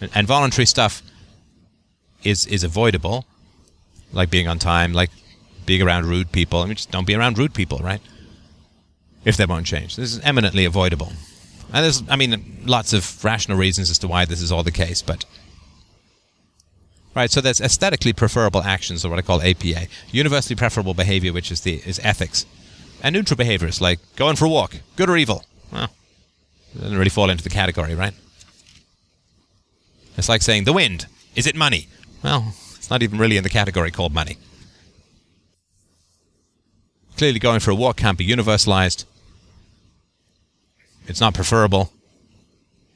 And, 0.00 0.10
and 0.14 0.26
voluntary 0.26 0.66
stuff 0.66 1.02
is 2.24 2.44
is 2.46 2.64
avoidable, 2.64 3.24
like 4.12 4.30
being 4.30 4.48
on 4.48 4.58
time, 4.58 4.92
like 4.92 5.10
being 5.66 5.82
around 5.82 6.06
rude 6.06 6.32
people. 6.32 6.60
I 6.60 6.66
mean, 6.66 6.74
just 6.74 6.90
don't 6.90 7.06
be 7.06 7.14
around 7.14 7.38
rude 7.38 7.54
people, 7.54 7.78
right? 7.78 8.00
If 9.24 9.36
they 9.36 9.46
won't 9.46 9.66
change. 9.66 9.96
This 9.96 10.12
is 10.12 10.20
eminently 10.20 10.64
avoidable. 10.64 11.12
And 11.72 11.84
there's, 11.84 12.02
I 12.08 12.16
mean, 12.16 12.62
lots 12.64 12.92
of 12.92 13.24
rational 13.24 13.56
reasons 13.56 13.90
as 13.90 13.98
to 14.00 14.08
why 14.08 14.24
this 14.24 14.42
is 14.42 14.50
all 14.50 14.62
the 14.62 14.72
case, 14.72 15.02
but. 15.02 15.24
Right, 17.14 17.30
so 17.30 17.40
there's 17.40 17.60
aesthetically 17.60 18.12
preferable 18.12 18.62
actions, 18.62 19.04
or 19.04 19.10
what 19.10 19.18
I 19.18 19.22
call 19.22 19.42
APA. 19.42 19.86
Universally 20.10 20.56
preferable 20.56 20.94
behavior, 20.94 21.32
which 21.32 21.50
is 21.50 21.60
the 21.60 21.74
is 21.86 22.00
ethics. 22.02 22.46
And 23.02 23.14
neutral 23.14 23.36
behaviors, 23.36 23.80
like 23.80 23.98
going 24.16 24.36
for 24.36 24.44
a 24.44 24.48
walk, 24.48 24.76
good 24.96 25.10
or 25.10 25.16
evil. 25.16 25.44
Well, 25.72 25.90
doesn't 26.78 26.96
really 26.96 27.10
fall 27.10 27.30
into 27.30 27.42
the 27.42 27.50
category, 27.50 27.94
right? 27.94 28.14
It's 30.16 30.28
like 30.28 30.42
saying, 30.42 30.64
the 30.64 30.72
wind, 30.72 31.06
is 31.34 31.46
it 31.46 31.56
money? 31.56 31.88
Well, 32.22 32.54
it's 32.76 32.90
not 32.90 33.02
even 33.02 33.18
really 33.18 33.36
in 33.36 33.42
the 33.42 33.50
category 33.50 33.90
called 33.90 34.12
money. 34.12 34.36
Clearly, 37.20 37.38
going 37.38 37.60
for 37.60 37.70
a 37.70 37.74
walk 37.74 37.98
can't 37.98 38.16
be 38.16 38.26
universalized. 38.26 39.04
It's 41.06 41.20
not 41.20 41.34
preferable. 41.34 41.92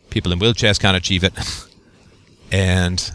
People 0.09 0.33
in 0.33 0.39
wheelchairs 0.39 0.81
can't 0.81 0.97
achieve 0.97 1.25
it. 1.25 1.35
and 2.51 3.13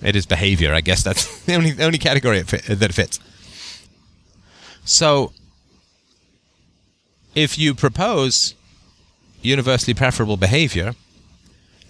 it 0.00 0.14
is 0.14 0.24
behavior. 0.24 0.72
I 0.72 0.80
guess 0.80 1.02
that's 1.02 1.44
the 1.46 1.56
only, 1.56 1.72
the 1.72 1.84
only 1.84 1.98
category 1.98 2.38
it 2.38 2.46
fit, 2.46 2.62
that 2.66 2.90
it 2.90 2.94
fits. 2.94 3.18
So, 4.84 5.32
if 7.34 7.58
you 7.58 7.74
propose 7.74 8.54
universally 9.42 9.92
preferable 9.92 10.36
behavior 10.36 10.94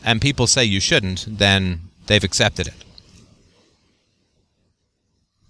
and 0.03 0.23
people 0.23 0.47
say 0.47 0.65
you 0.65 0.81
shouldn't, 0.81 1.27
then 1.29 1.91
they've 2.07 2.25
accepted 2.25 2.69
it. 2.69 2.86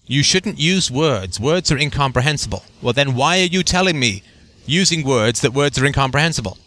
You 0.06 0.22
shouldn't 0.22 0.58
use 0.58 0.90
words. 0.90 1.40
Words 1.40 1.72
are 1.72 1.78
incomprehensible. 1.78 2.64
Well, 2.80 2.92
then 2.92 3.14
why 3.14 3.40
are 3.40 3.44
you 3.44 3.62
telling 3.62 3.98
me 3.98 4.22
using 4.66 5.04
words 5.04 5.40
that 5.40 5.54
words 5.54 5.78
are 5.78 5.86
incomprehensible. 5.86 6.58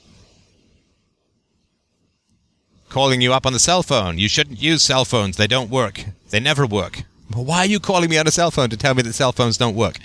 Calling 2.89 3.21
you 3.21 3.33
up 3.33 3.45
on 3.45 3.53
the 3.53 3.59
cell 3.59 3.83
phone. 3.83 4.17
You 4.17 4.27
shouldn't 4.27 4.61
use 4.61 4.81
cell 4.81 5.05
phones. 5.05 5.37
They 5.37 5.47
don't 5.47 5.69
work. 5.69 6.05
They 6.31 6.39
never 6.39 6.65
work. 6.65 7.03
Well, 7.33 7.45
why 7.45 7.59
are 7.59 7.67
you 7.67 7.79
calling 7.79 8.09
me 8.09 8.17
on 8.17 8.27
a 8.27 8.31
cell 8.31 8.49
phone 8.49 8.69
to 8.71 8.77
tell 8.77 8.95
me 8.95 9.03
that 9.03 9.13
cell 9.13 9.31
phones 9.31 9.57
don't 9.57 9.75
work? 9.75 9.99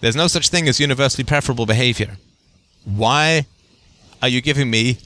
There's 0.00 0.16
no 0.16 0.26
such 0.26 0.48
thing 0.48 0.66
as 0.66 0.80
universally 0.80 1.24
preferable 1.24 1.66
behavior. 1.66 2.16
Why 2.84 3.46
are 4.20 4.28
you 4.28 4.40
giving 4.40 4.70
me 4.70 4.98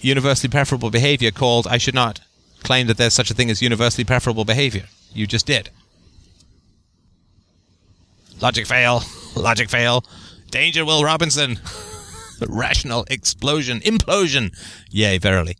universally 0.00 0.50
preferable 0.50 0.90
behavior 0.90 1.32
called 1.32 1.66
I 1.66 1.78
should 1.78 1.94
not 1.94 2.20
claim 2.62 2.86
that 2.86 2.96
there's 2.96 3.14
such 3.14 3.30
a 3.30 3.34
thing 3.34 3.50
as 3.50 3.62
universally 3.62 4.04
preferable 4.04 4.44
behavior? 4.44 4.84
You 5.12 5.26
just 5.26 5.46
did. 5.46 5.70
Logic 8.40 8.66
fail. 8.66 9.02
Logic 9.36 9.68
fail. 9.68 10.04
Danger, 10.50 10.84
Will 10.84 11.04
Robinson. 11.04 11.58
Rational 12.48 13.04
explosion. 13.10 13.80
Implosion. 13.80 14.56
Yea, 14.90 15.18
verily. 15.18 15.56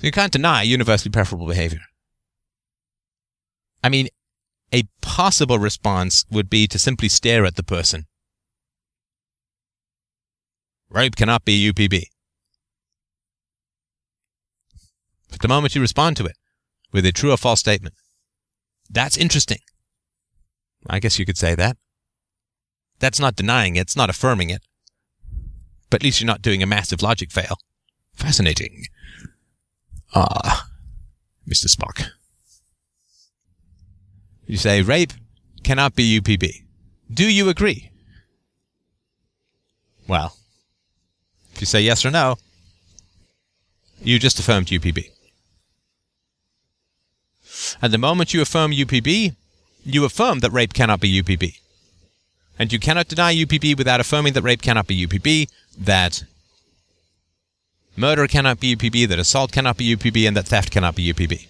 You 0.00 0.12
can't 0.12 0.32
deny 0.32 0.62
universally 0.62 1.10
preferable 1.10 1.46
behavior. 1.46 1.80
I 3.82 3.88
mean, 3.88 4.08
a 4.72 4.84
possible 5.00 5.58
response 5.58 6.24
would 6.30 6.48
be 6.48 6.66
to 6.68 6.78
simply 6.78 7.08
stare 7.08 7.44
at 7.44 7.56
the 7.56 7.62
person. 7.62 8.06
Rape 10.90 11.16
cannot 11.16 11.44
be 11.44 11.70
UPB. 11.72 12.04
But 15.38 15.42
the 15.46 15.54
moment 15.54 15.76
you 15.76 15.80
respond 15.80 16.16
to 16.16 16.26
it 16.26 16.36
with 16.90 17.06
a 17.06 17.12
true 17.12 17.30
or 17.30 17.36
false 17.36 17.60
statement, 17.60 17.94
that's 18.90 19.16
interesting. 19.16 19.60
I 20.90 20.98
guess 20.98 21.16
you 21.16 21.24
could 21.24 21.38
say 21.38 21.54
that. 21.54 21.76
That's 22.98 23.20
not 23.20 23.36
denying 23.36 23.76
it, 23.76 23.82
it's 23.82 23.94
not 23.96 24.10
affirming 24.10 24.50
it. 24.50 24.62
But 25.90 26.00
at 26.00 26.02
least 26.02 26.20
you're 26.20 26.26
not 26.26 26.42
doing 26.42 26.60
a 26.60 26.66
massive 26.66 27.02
logic 27.02 27.30
fail. 27.30 27.56
Fascinating. 28.14 28.86
Ah, 30.12 30.66
Mr. 31.48 31.68
Spock. 31.68 32.10
You 34.44 34.56
say 34.56 34.82
rape 34.82 35.12
cannot 35.62 35.94
be 35.94 36.18
UPB. 36.20 36.64
Do 37.14 37.30
you 37.30 37.48
agree? 37.48 37.92
Well, 40.08 40.36
if 41.54 41.60
you 41.60 41.66
say 41.66 41.82
yes 41.82 42.04
or 42.04 42.10
no, 42.10 42.38
you 44.02 44.18
just 44.18 44.40
affirmed 44.40 44.66
UPB. 44.66 45.10
And 47.80 47.92
the 47.92 47.98
moment 47.98 48.34
you 48.34 48.40
affirm 48.40 48.72
UPB, 48.72 49.34
you 49.84 50.04
affirm 50.04 50.40
that 50.40 50.52
rape 50.52 50.72
cannot 50.72 51.00
be 51.00 51.22
UPB. 51.22 51.60
And 52.58 52.72
you 52.72 52.78
cannot 52.78 53.08
deny 53.08 53.34
UPB 53.34 53.78
without 53.78 54.00
affirming 54.00 54.32
that 54.32 54.42
rape 54.42 54.62
cannot 54.62 54.86
be 54.86 55.06
UPB, 55.06 55.48
that 55.78 56.24
murder 57.96 58.26
cannot 58.26 58.60
be 58.60 58.74
UPB, 58.74 59.08
that 59.08 59.18
assault 59.18 59.52
cannot 59.52 59.76
be 59.76 59.94
UPB, 59.94 60.26
and 60.26 60.36
that 60.36 60.48
theft 60.48 60.70
cannot 60.70 60.96
be 60.96 61.12
UPB. 61.12 61.46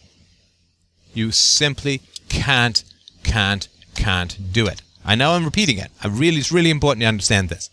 You 1.15 1.33
simply 1.33 2.03
can't, 2.29 2.85
can't, 3.25 3.69
can't 3.95 4.53
do 4.53 4.67
it. 4.67 4.83
I 5.05 5.15
know 5.15 5.33
I'm 5.33 5.45
repeating 5.45 5.79
it. 5.79 5.91
I 6.05 6.09
really, 6.09 6.37
it's 6.39 6.53
really 6.53 6.71
important 6.71 7.03
you 7.03 7.09
understand 7.09 7.49
this. 7.49 7.71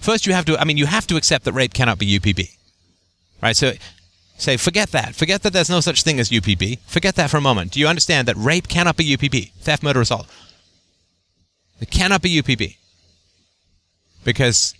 First, 0.00 0.26
you 0.26 0.32
have 0.34 0.44
to, 0.46 0.58
I 0.58 0.64
mean, 0.64 0.76
you 0.76 0.86
have 0.86 1.06
to 1.08 1.16
accept 1.16 1.44
that 1.44 1.52
rape 1.52 1.74
cannot 1.74 1.98
be 1.98 2.18
UPB. 2.18 2.56
Right? 3.42 3.56
So 3.56 3.72
say, 4.42 4.56
forget 4.56 4.90
that. 4.90 5.14
Forget 5.14 5.42
that 5.42 5.52
there's 5.52 5.70
no 5.70 5.80
such 5.80 6.02
thing 6.02 6.20
as 6.20 6.30
UPB. 6.30 6.78
Forget 6.86 7.14
that 7.16 7.30
for 7.30 7.36
a 7.36 7.42
moment. 7.42 7.72
Do 7.72 7.80
you 7.80 7.86
understand 7.86 8.28
that 8.28 8.36
rape 8.36 8.68
cannot 8.68 8.96
be 8.96 9.16
UPB? 9.16 9.52
Theft, 9.52 9.82
murder, 9.82 10.00
assault. 10.00 10.26
It 11.80 11.90
cannot 11.90 12.22
be 12.22 12.40
UPB. 12.40 12.76
Because 14.24 14.74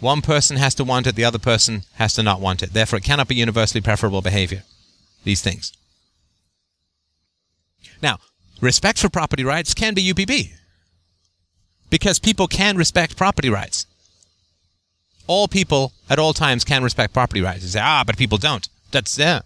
one 0.00 0.22
person 0.22 0.56
has 0.56 0.74
to 0.76 0.84
want 0.84 1.06
it, 1.06 1.14
the 1.14 1.24
other 1.24 1.38
person 1.38 1.82
has 1.94 2.14
to 2.14 2.22
not 2.22 2.40
want 2.40 2.62
it. 2.62 2.72
Therefore, 2.72 2.98
it 2.98 3.04
cannot 3.04 3.28
be 3.28 3.36
universally 3.36 3.80
preferable 3.80 4.22
behavior. 4.22 4.64
These 5.24 5.42
things. 5.42 5.72
Now, 8.02 8.18
respect 8.60 8.98
for 8.98 9.08
property 9.08 9.44
rights 9.44 9.74
can 9.74 9.94
be 9.94 10.12
UPB. 10.12 10.52
Because 11.90 12.18
people 12.18 12.46
can 12.46 12.76
respect 12.76 13.16
property 13.16 13.50
rights. 13.50 13.86
All 15.26 15.48
people 15.48 15.92
at 16.08 16.18
all 16.18 16.32
times 16.32 16.64
can 16.64 16.82
respect 16.82 17.12
property 17.12 17.40
rights. 17.40 17.62
You 17.62 17.68
say, 17.68 17.80
ah, 17.80 18.02
but 18.06 18.16
people 18.16 18.38
don't. 18.38 18.68
That's, 18.90 19.18
yeah. 19.18 19.40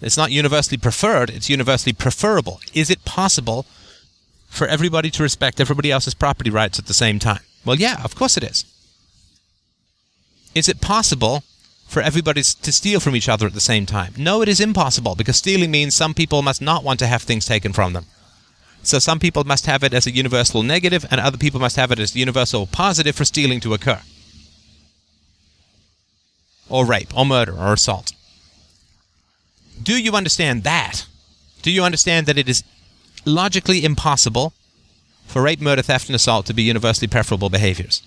It's 0.00 0.16
not 0.16 0.32
universally 0.32 0.78
preferred, 0.78 1.30
it's 1.30 1.48
universally 1.48 1.92
preferable. 1.92 2.60
Is 2.74 2.90
it 2.90 3.04
possible 3.04 3.66
for 4.48 4.66
everybody 4.66 5.10
to 5.10 5.22
respect 5.22 5.60
everybody 5.60 5.90
else's 5.90 6.14
property 6.14 6.50
rights 6.50 6.78
at 6.78 6.86
the 6.86 6.94
same 6.94 7.18
time? 7.18 7.40
Well, 7.64 7.76
yeah, 7.76 8.02
of 8.02 8.14
course 8.14 8.36
it 8.36 8.42
is. 8.42 8.64
Is 10.54 10.68
it 10.68 10.80
possible 10.80 11.44
for 11.86 12.02
everybody 12.02 12.42
to 12.42 12.72
steal 12.72 13.00
from 13.00 13.14
each 13.14 13.28
other 13.28 13.46
at 13.46 13.54
the 13.54 13.60
same 13.60 13.86
time? 13.86 14.14
No, 14.18 14.42
it 14.42 14.48
is 14.48 14.60
impossible 14.60 15.14
because 15.14 15.36
stealing 15.36 15.70
means 15.70 15.94
some 15.94 16.14
people 16.14 16.42
must 16.42 16.60
not 16.60 16.84
want 16.84 16.98
to 16.98 17.06
have 17.06 17.22
things 17.22 17.46
taken 17.46 17.72
from 17.72 17.92
them. 17.92 18.06
So 18.82 18.98
some 18.98 19.20
people 19.20 19.44
must 19.44 19.66
have 19.66 19.84
it 19.84 19.94
as 19.94 20.06
a 20.06 20.10
universal 20.10 20.62
negative 20.62 21.06
and 21.10 21.20
other 21.20 21.38
people 21.38 21.60
must 21.60 21.76
have 21.76 21.92
it 21.92 22.00
as 22.00 22.14
a 22.14 22.18
universal 22.18 22.66
positive 22.66 23.14
for 23.14 23.24
stealing 23.24 23.60
to 23.60 23.74
occur. 23.74 24.00
Or 26.68 26.84
rape, 26.84 27.16
or 27.16 27.24
murder, 27.24 27.56
or 27.56 27.72
assault. 27.74 28.12
Do 29.80 30.00
you 30.00 30.12
understand 30.12 30.64
that? 30.64 31.06
Do 31.62 31.70
you 31.70 31.84
understand 31.84 32.26
that 32.26 32.38
it 32.38 32.48
is 32.48 32.64
logically 33.24 33.84
impossible 33.84 34.52
for 35.26 35.42
rape, 35.42 35.60
murder, 35.60 35.82
theft, 35.82 36.08
and 36.08 36.16
assault 36.16 36.46
to 36.46 36.54
be 36.54 36.62
universally 36.62 37.08
preferable 37.08 37.50
behaviors? 37.50 38.02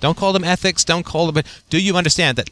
Don't 0.00 0.16
call 0.16 0.32
them 0.32 0.44
ethics. 0.44 0.84
Don't 0.84 1.06
call 1.06 1.30
them. 1.30 1.44
Do 1.70 1.80
you 1.80 1.96
understand 1.96 2.36
that 2.36 2.50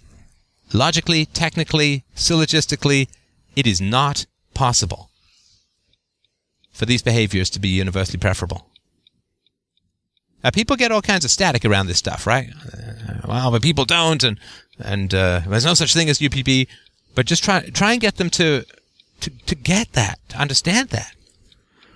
logically, 0.73 1.27
technically, 1.27 2.05
syllogistically, 2.17 3.09
it 3.57 3.67
is 3.67 3.81
not 3.81 4.27
possible 4.55 5.11
for 6.73 6.87
these 6.87 7.03
behaviors 7.03 7.51
to 7.51 7.61
be 7.61 7.69
universally 7.69 8.19
preferable? 8.19 8.69
Now, 10.43 10.51
people 10.51 10.77
get 10.77 10.93
all 10.93 11.03
kinds 11.03 11.25
of 11.25 11.31
static 11.31 11.65
around 11.65 11.87
this 11.87 11.99
stuff, 11.99 12.27
right? 12.27 12.51
Uh, 12.51 13.27
well, 13.27 13.51
but 13.51 13.63
people 13.63 13.87
don't, 13.87 14.23
and 14.23 14.39
and 14.79 15.15
uh, 15.15 15.41
there's 15.47 15.65
no 15.65 15.75
such 15.75 15.95
thing 15.95 16.11
as 16.11 16.19
UPB. 16.19 16.69
But 17.15 17.27
just 17.27 17.45
try 17.45 17.61
try 17.71 17.93
and 17.93 18.01
get 18.01 18.17
them 18.17 18.31
to 18.31 18.65
to 19.21 19.31
to 19.31 19.55
get 19.55 19.93
that, 19.93 20.19
to 20.31 20.37
understand 20.39 20.91
that. 20.91 21.15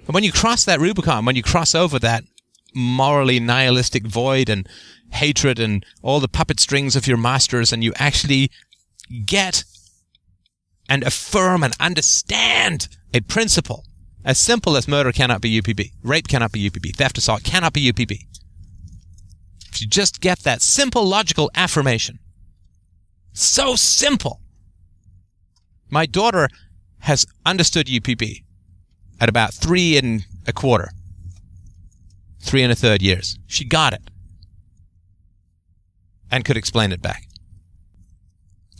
And 0.06 0.14
when 0.14 0.24
you 0.24 0.32
cross 0.32 0.64
that 0.64 0.80
Rubicon, 0.80 1.24
when 1.24 1.36
you 1.36 1.42
cross 1.42 1.74
over 1.74 1.98
that 1.98 2.24
morally 2.74 3.40
nihilistic 3.40 4.06
void 4.06 4.48
and 4.48 4.68
hatred 5.10 5.58
and 5.58 5.84
all 6.02 6.20
the 6.20 6.28
puppet 6.28 6.60
strings 6.60 6.94
of 6.96 7.06
your 7.06 7.16
masters, 7.16 7.72
and 7.72 7.82
you 7.82 7.92
actually 7.96 8.50
get 9.24 9.64
and 10.88 11.02
affirm 11.02 11.62
and 11.62 11.74
understand 11.80 12.88
a 13.12 13.20
principle 13.20 13.84
as 14.24 14.38
simple 14.38 14.76
as 14.76 14.88
murder 14.88 15.12
cannot 15.12 15.40
be 15.40 15.60
UPB, 15.60 15.92
rape 16.02 16.28
cannot 16.28 16.52
be 16.52 16.68
UPB, 16.68 16.94
theft, 16.96 17.18
assault 17.18 17.42
cannot 17.44 17.72
be 17.72 17.90
UPB. 17.90 18.26
If 19.72 19.80
you 19.80 19.86
just 19.86 20.20
get 20.20 20.40
that 20.40 20.60
simple 20.60 21.04
logical 21.06 21.50
affirmation, 21.54 22.18
so 23.32 23.76
simple. 23.76 24.40
My 25.90 26.06
daughter 26.06 26.48
has 27.00 27.26
understood 27.46 27.86
UPB 27.86 28.44
at 29.20 29.28
about 29.28 29.54
three 29.54 29.96
and 29.96 30.24
a 30.46 30.52
quarter, 30.52 30.90
three 32.40 32.62
and 32.62 32.72
a 32.72 32.76
third 32.76 33.02
years. 33.02 33.38
She 33.46 33.64
got 33.64 33.92
it 33.92 34.10
and 36.30 36.44
could 36.44 36.56
explain 36.56 36.92
it 36.92 37.00
back. 37.00 37.24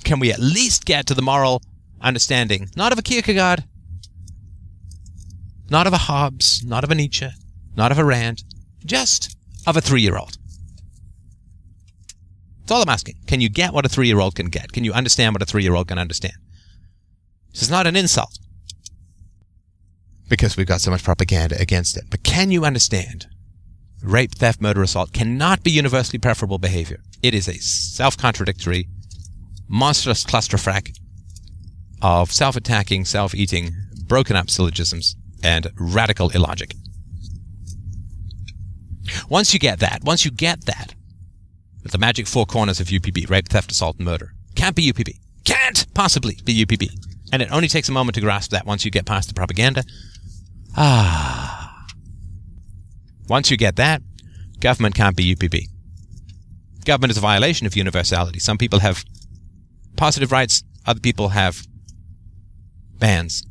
Can 0.05 0.21
we 0.21 0.33
at 0.33 0.39
least 0.39 0.85
get 0.85 1.07
to 1.07 1.15
the 1.15 1.23
moral 1.23 1.63
understanding, 2.01 2.69
not 2.77 2.93
of 2.93 2.99
a 2.99 3.03
Kierkegaard, 3.03 3.65
not 5.71 5.87
of 5.87 5.93
a 5.93 5.99
Hobbes, 5.99 6.65
not 6.65 6.85
of 6.85 6.91
a 6.91 6.95
Nietzsche, 6.95 7.29
not 7.77 7.93
of 7.93 7.99
a 7.99 8.05
Rand, 8.05 8.45
just 8.85 9.37
of 9.67 9.77
a 9.77 9.81
three 9.81 10.03
year 10.03 10.17
old? 10.17 10.37
That's 12.61 12.73
all 12.73 12.83
I'm 12.83 12.89
asking. 12.89 13.17
Can 13.27 13.41
you 13.41 13.49
get 13.49 13.73
what 13.73 13.87
a 13.87 13.89
three 13.89 14.09
year 14.09 14.21
old 14.21 14.35
can 14.35 14.47
get? 14.47 14.73
Can 14.73 14.85
you 14.85 14.93
understand 14.93 15.35
what 15.35 15.43
a 15.43 15.47
three 15.47 15.63
year 15.63 15.75
old 15.75 15.89
can 15.89 15.99
understand? 15.99 16.35
This 17.53 17.63
is 17.63 17.71
not 17.71 17.87
an 17.87 17.97
insult 17.97 18.39
because 20.29 20.57
we've 20.57 20.67
got 20.67 20.81
so 20.81 20.91
much 20.91 21.03
propaganda 21.03 21.61
against 21.61 21.97
it. 21.97 22.05
But 22.11 22.23
can 22.23 22.51
you 22.51 22.65
understand? 22.65 23.27
Rape, 24.03 24.35
theft, 24.35 24.61
murder, 24.61 24.83
assault 24.83 25.13
cannot 25.13 25.65
be 25.65 25.71
universally 25.71 26.19
preferable 26.19 26.59
behavior. 26.59 27.01
It 27.23 27.35
is 27.35 27.49
a 27.49 27.55
self-contradictory, 27.55 28.89
monstrous 29.67 30.25
clusterfuck 30.25 30.97
of 32.01 32.31
self-attacking, 32.31 33.07
self-eating, 33.07 33.71
broken 34.07 34.37
up 34.37 34.51
syllogisms 34.51 35.17
and 35.43 35.73
radical 35.79 36.31
illogic. 36.31 36.75
Once 39.29 39.53
you 39.53 39.59
get 39.59 39.81
that, 39.81 40.05
once 40.05 40.25
you 40.25 40.31
get 40.31 40.67
that, 40.67 40.95
the 41.83 41.99
magic 41.99 42.27
four 42.27 42.45
corners 42.45 42.81
of 42.81 42.89
UPB, 42.89 43.29
rape, 43.31 43.49
theft, 43.49 43.73
assault, 43.73 43.99
murder, 43.99 44.33
can't 44.55 44.77
be 44.77 44.93
UPB. 44.93 45.19
Can't 45.45 45.87
possibly 45.95 46.39
be 46.45 46.65
UPB. 46.65 47.08
And 47.33 47.43
it 47.43 47.51
only 47.53 47.69
takes 47.69 47.89
a 47.89 47.93
moment 47.93 48.15
to 48.15 48.21
grasp 48.21 48.51
that 48.53 48.67
once 48.67 48.85
you 48.85 48.91
get 48.91 49.07
past 49.07 49.29
the 49.29 49.35
propaganda. 49.35 49.85
Ah. 50.77 51.87
Once 53.29 53.51
you 53.51 53.57
get 53.57 53.77
that, 53.77 54.03
government 54.61 54.95
can't 54.95 55.17
be 55.17 55.35
UPB. 55.35 55.67
Government 56.85 57.11
is 57.11 57.19
a 57.19 57.21
violation 57.21 57.67
of 57.67 57.77
universality. 57.77 58.39
Some 58.39 58.57
people 58.57 58.79
have 58.79 59.05
positive 59.97 60.33
rights, 60.33 60.65
other 60.87 61.01
people 61.01 61.31
have 61.31 61.67
bans. 62.99 63.45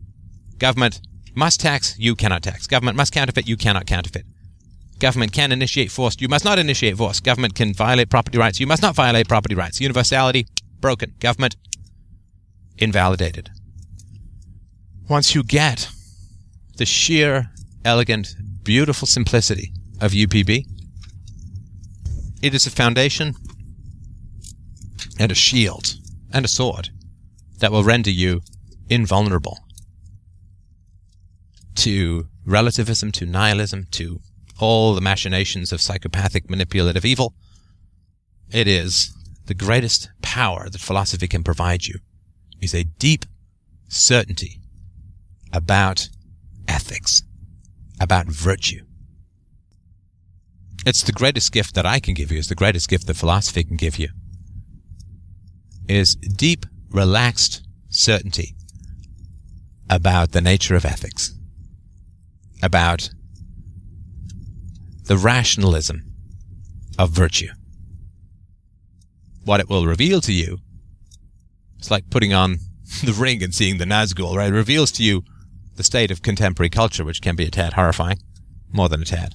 Government 0.58 1.00
must 1.36 1.60
tax, 1.60 1.96
you 2.00 2.16
cannot 2.16 2.42
tax. 2.42 2.66
Government 2.66 2.98
must 2.98 3.14
counterfeit, 3.14 3.48
you 3.48 3.58
cannot 3.58 3.86
counterfeit. 3.86 4.26
Government 5.00 5.32
can 5.32 5.52
initiate 5.52 5.92
force, 5.92 6.16
you 6.20 6.28
must 6.28 6.44
not 6.44 6.58
initiate 6.58 6.98
force. 6.98 7.20
Government 7.20 7.54
can 7.54 7.76
violate 7.76 8.10
property 8.10 8.40
rights, 8.40 8.60
you 8.60 8.66
must 8.66 8.82
not 8.82 8.96
violate 8.96 9.28
property 9.28 9.54
rights. 9.54 9.80
Universality, 9.80 10.48
broken. 10.80 11.14
Government, 11.20 11.56
invalidated 12.80 13.52
once 15.10 15.34
you 15.34 15.44
get 15.44 15.90
the 16.78 16.86
sheer, 16.86 17.50
elegant, 17.86 18.36
beautiful 18.64 19.08
simplicity 19.08 19.72
of 20.02 20.12
UPB. 20.12 20.66
It 22.42 22.54
is 22.54 22.68
a 22.68 22.72
foundation 22.72 23.34
and 25.20 25.32
a 25.32 25.36
shield 25.36 25.96
and 26.32 26.46
a 26.46 26.50
sword 26.50 26.90
that 27.60 27.72
will 27.72 27.84
render 27.84 28.12
you 28.12 28.42
invulnerable 28.90 29.58
to 31.76 32.28
relativism, 32.46 33.12
to 33.14 33.26
nihilism, 33.26 33.88
to 33.92 34.20
all 34.60 34.94
the 34.94 35.02
machinations 35.02 35.72
of 35.72 35.82
psychopathic 35.82 36.50
manipulative 36.50 37.06
evil. 37.06 37.34
It 38.52 38.68
is 38.68 39.16
the 39.46 39.54
greatest 39.54 40.10
power 40.22 40.70
that 40.70 40.82
philosophy 40.82 41.28
can 41.28 41.44
provide 41.44 41.86
you 41.86 42.00
is 42.62 42.74
a 42.74 42.84
deep 42.84 43.26
certainty 43.88 44.60
about 45.54 46.10
ethics, 46.68 47.24
about 48.00 48.28
virtue. 48.28 48.86
It's 50.86 51.04
the 51.04 51.12
greatest 51.12 51.52
gift 51.52 51.76
that 51.76 51.86
I 51.86 52.00
can 52.00 52.14
give 52.14 52.32
you, 52.32 52.40
it's 52.40 52.48
the 52.48 52.56
greatest 52.56 52.90
gift 52.90 53.08
that 53.08 53.16
philosophy 53.16 53.64
can 53.64 53.78
give 53.78 53.98
you. 53.98 54.10
Is 55.88 56.16
deep, 56.16 56.66
relaxed 56.90 57.62
certainty 57.90 58.56
about 59.90 60.32
the 60.32 60.42
nature 60.42 60.76
of 60.76 60.86
ethics, 60.86 61.34
about 62.62 63.10
the 65.06 65.18
rationalism 65.18 66.04
of 67.00 67.10
virtue. 67.12 67.50
What 69.46 69.60
it 69.60 69.70
will 69.70 69.86
reveal 69.86 70.20
to 70.22 70.34
you, 70.34 70.60
it's 71.78 71.90
like 71.90 72.10
putting 72.10 72.34
on 72.34 72.58
the 73.04 73.14
ring 73.14 73.44
and 73.44 73.54
seeing 73.54 73.78
the 73.78 73.86
Nazgul, 73.86 74.36
right? 74.36 74.50
It 74.50 74.56
reveals 74.56 74.92
to 74.94 75.04
you 75.04 75.24
the 75.78 75.84
state 75.84 76.12
of 76.12 76.22
contemporary 76.22 76.70
culture, 76.70 77.06
which 77.06 77.22
can 77.22 77.36
be 77.36 77.46
a 77.46 77.52
tad 77.52 77.74
horrifying, 77.74 78.20
more 78.72 78.90
than 78.90 79.02
a 79.02 79.06
tad. 79.06 79.34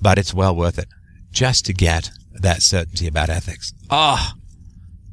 But 0.00 0.18
it's 0.18 0.34
well 0.34 0.54
worth 0.54 0.78
it, 0.78 0.88
just 1.30 1.64
to 1.66 1.72
get 1.72 2.10
that 2.32 2.62
certainty 2.62 3.06
about 3.06 3.30
ethics. 3.30 3.72
Ah! 3.90 4.34
Oh, 4.34 4.40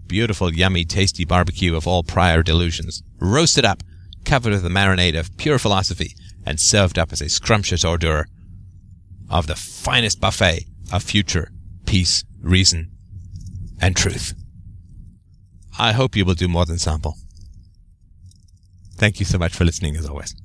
beautiful, 0.08 0.54
yummy, 0.54 0.86
tasty 0.86 1.26
barbecue 1.26 1.76
of 1.76 1.88
all 1.88 2.04
prior 2.04 2.44
delusions, 2.44 3.02
roasted 3.20 3.66
up, 3.66 3.82
covered 4.26 4.52
with 4.52 4.66
a 4.66 4.70
marinade 4.70 5.18
of 5.18 5.36
pure 5.38 5.58
philosophy, 5.58 6.14
and 6.46 6.60
served 6.60 7.00
up 7.00 7.12
as 7.12 7.22
a 7.22 7.30
scrumptious 7.30 7.86
hors 7.86 7.98
d'oeuvre 7.98 8.26
of 9.30 9.48
the 9.48 9.56
finest 9.56 10.20
buffet 10.20 10.66
of 10.92 11.02
future 11.02 11.50
peace, 11.86 12.24
reason, 12.42 12.92
and 13.82 13.96
truth. 13.96 14.34
I 15.78 15.92
hope 15.94 16.16
you 16.16 16.24
will 16.24 16.36
do 16.36 16.48
more 16.48 16.66
than 16.66 16.78
sample. 16.78 17.18
Thank 19.02 19.20
you 19.20 19.26
so 19.26 19.40
much 19.40 19.56
for 19.56 19.66
listening 19.66 19.98
as 19.98 20.06
always. 20.06 20.36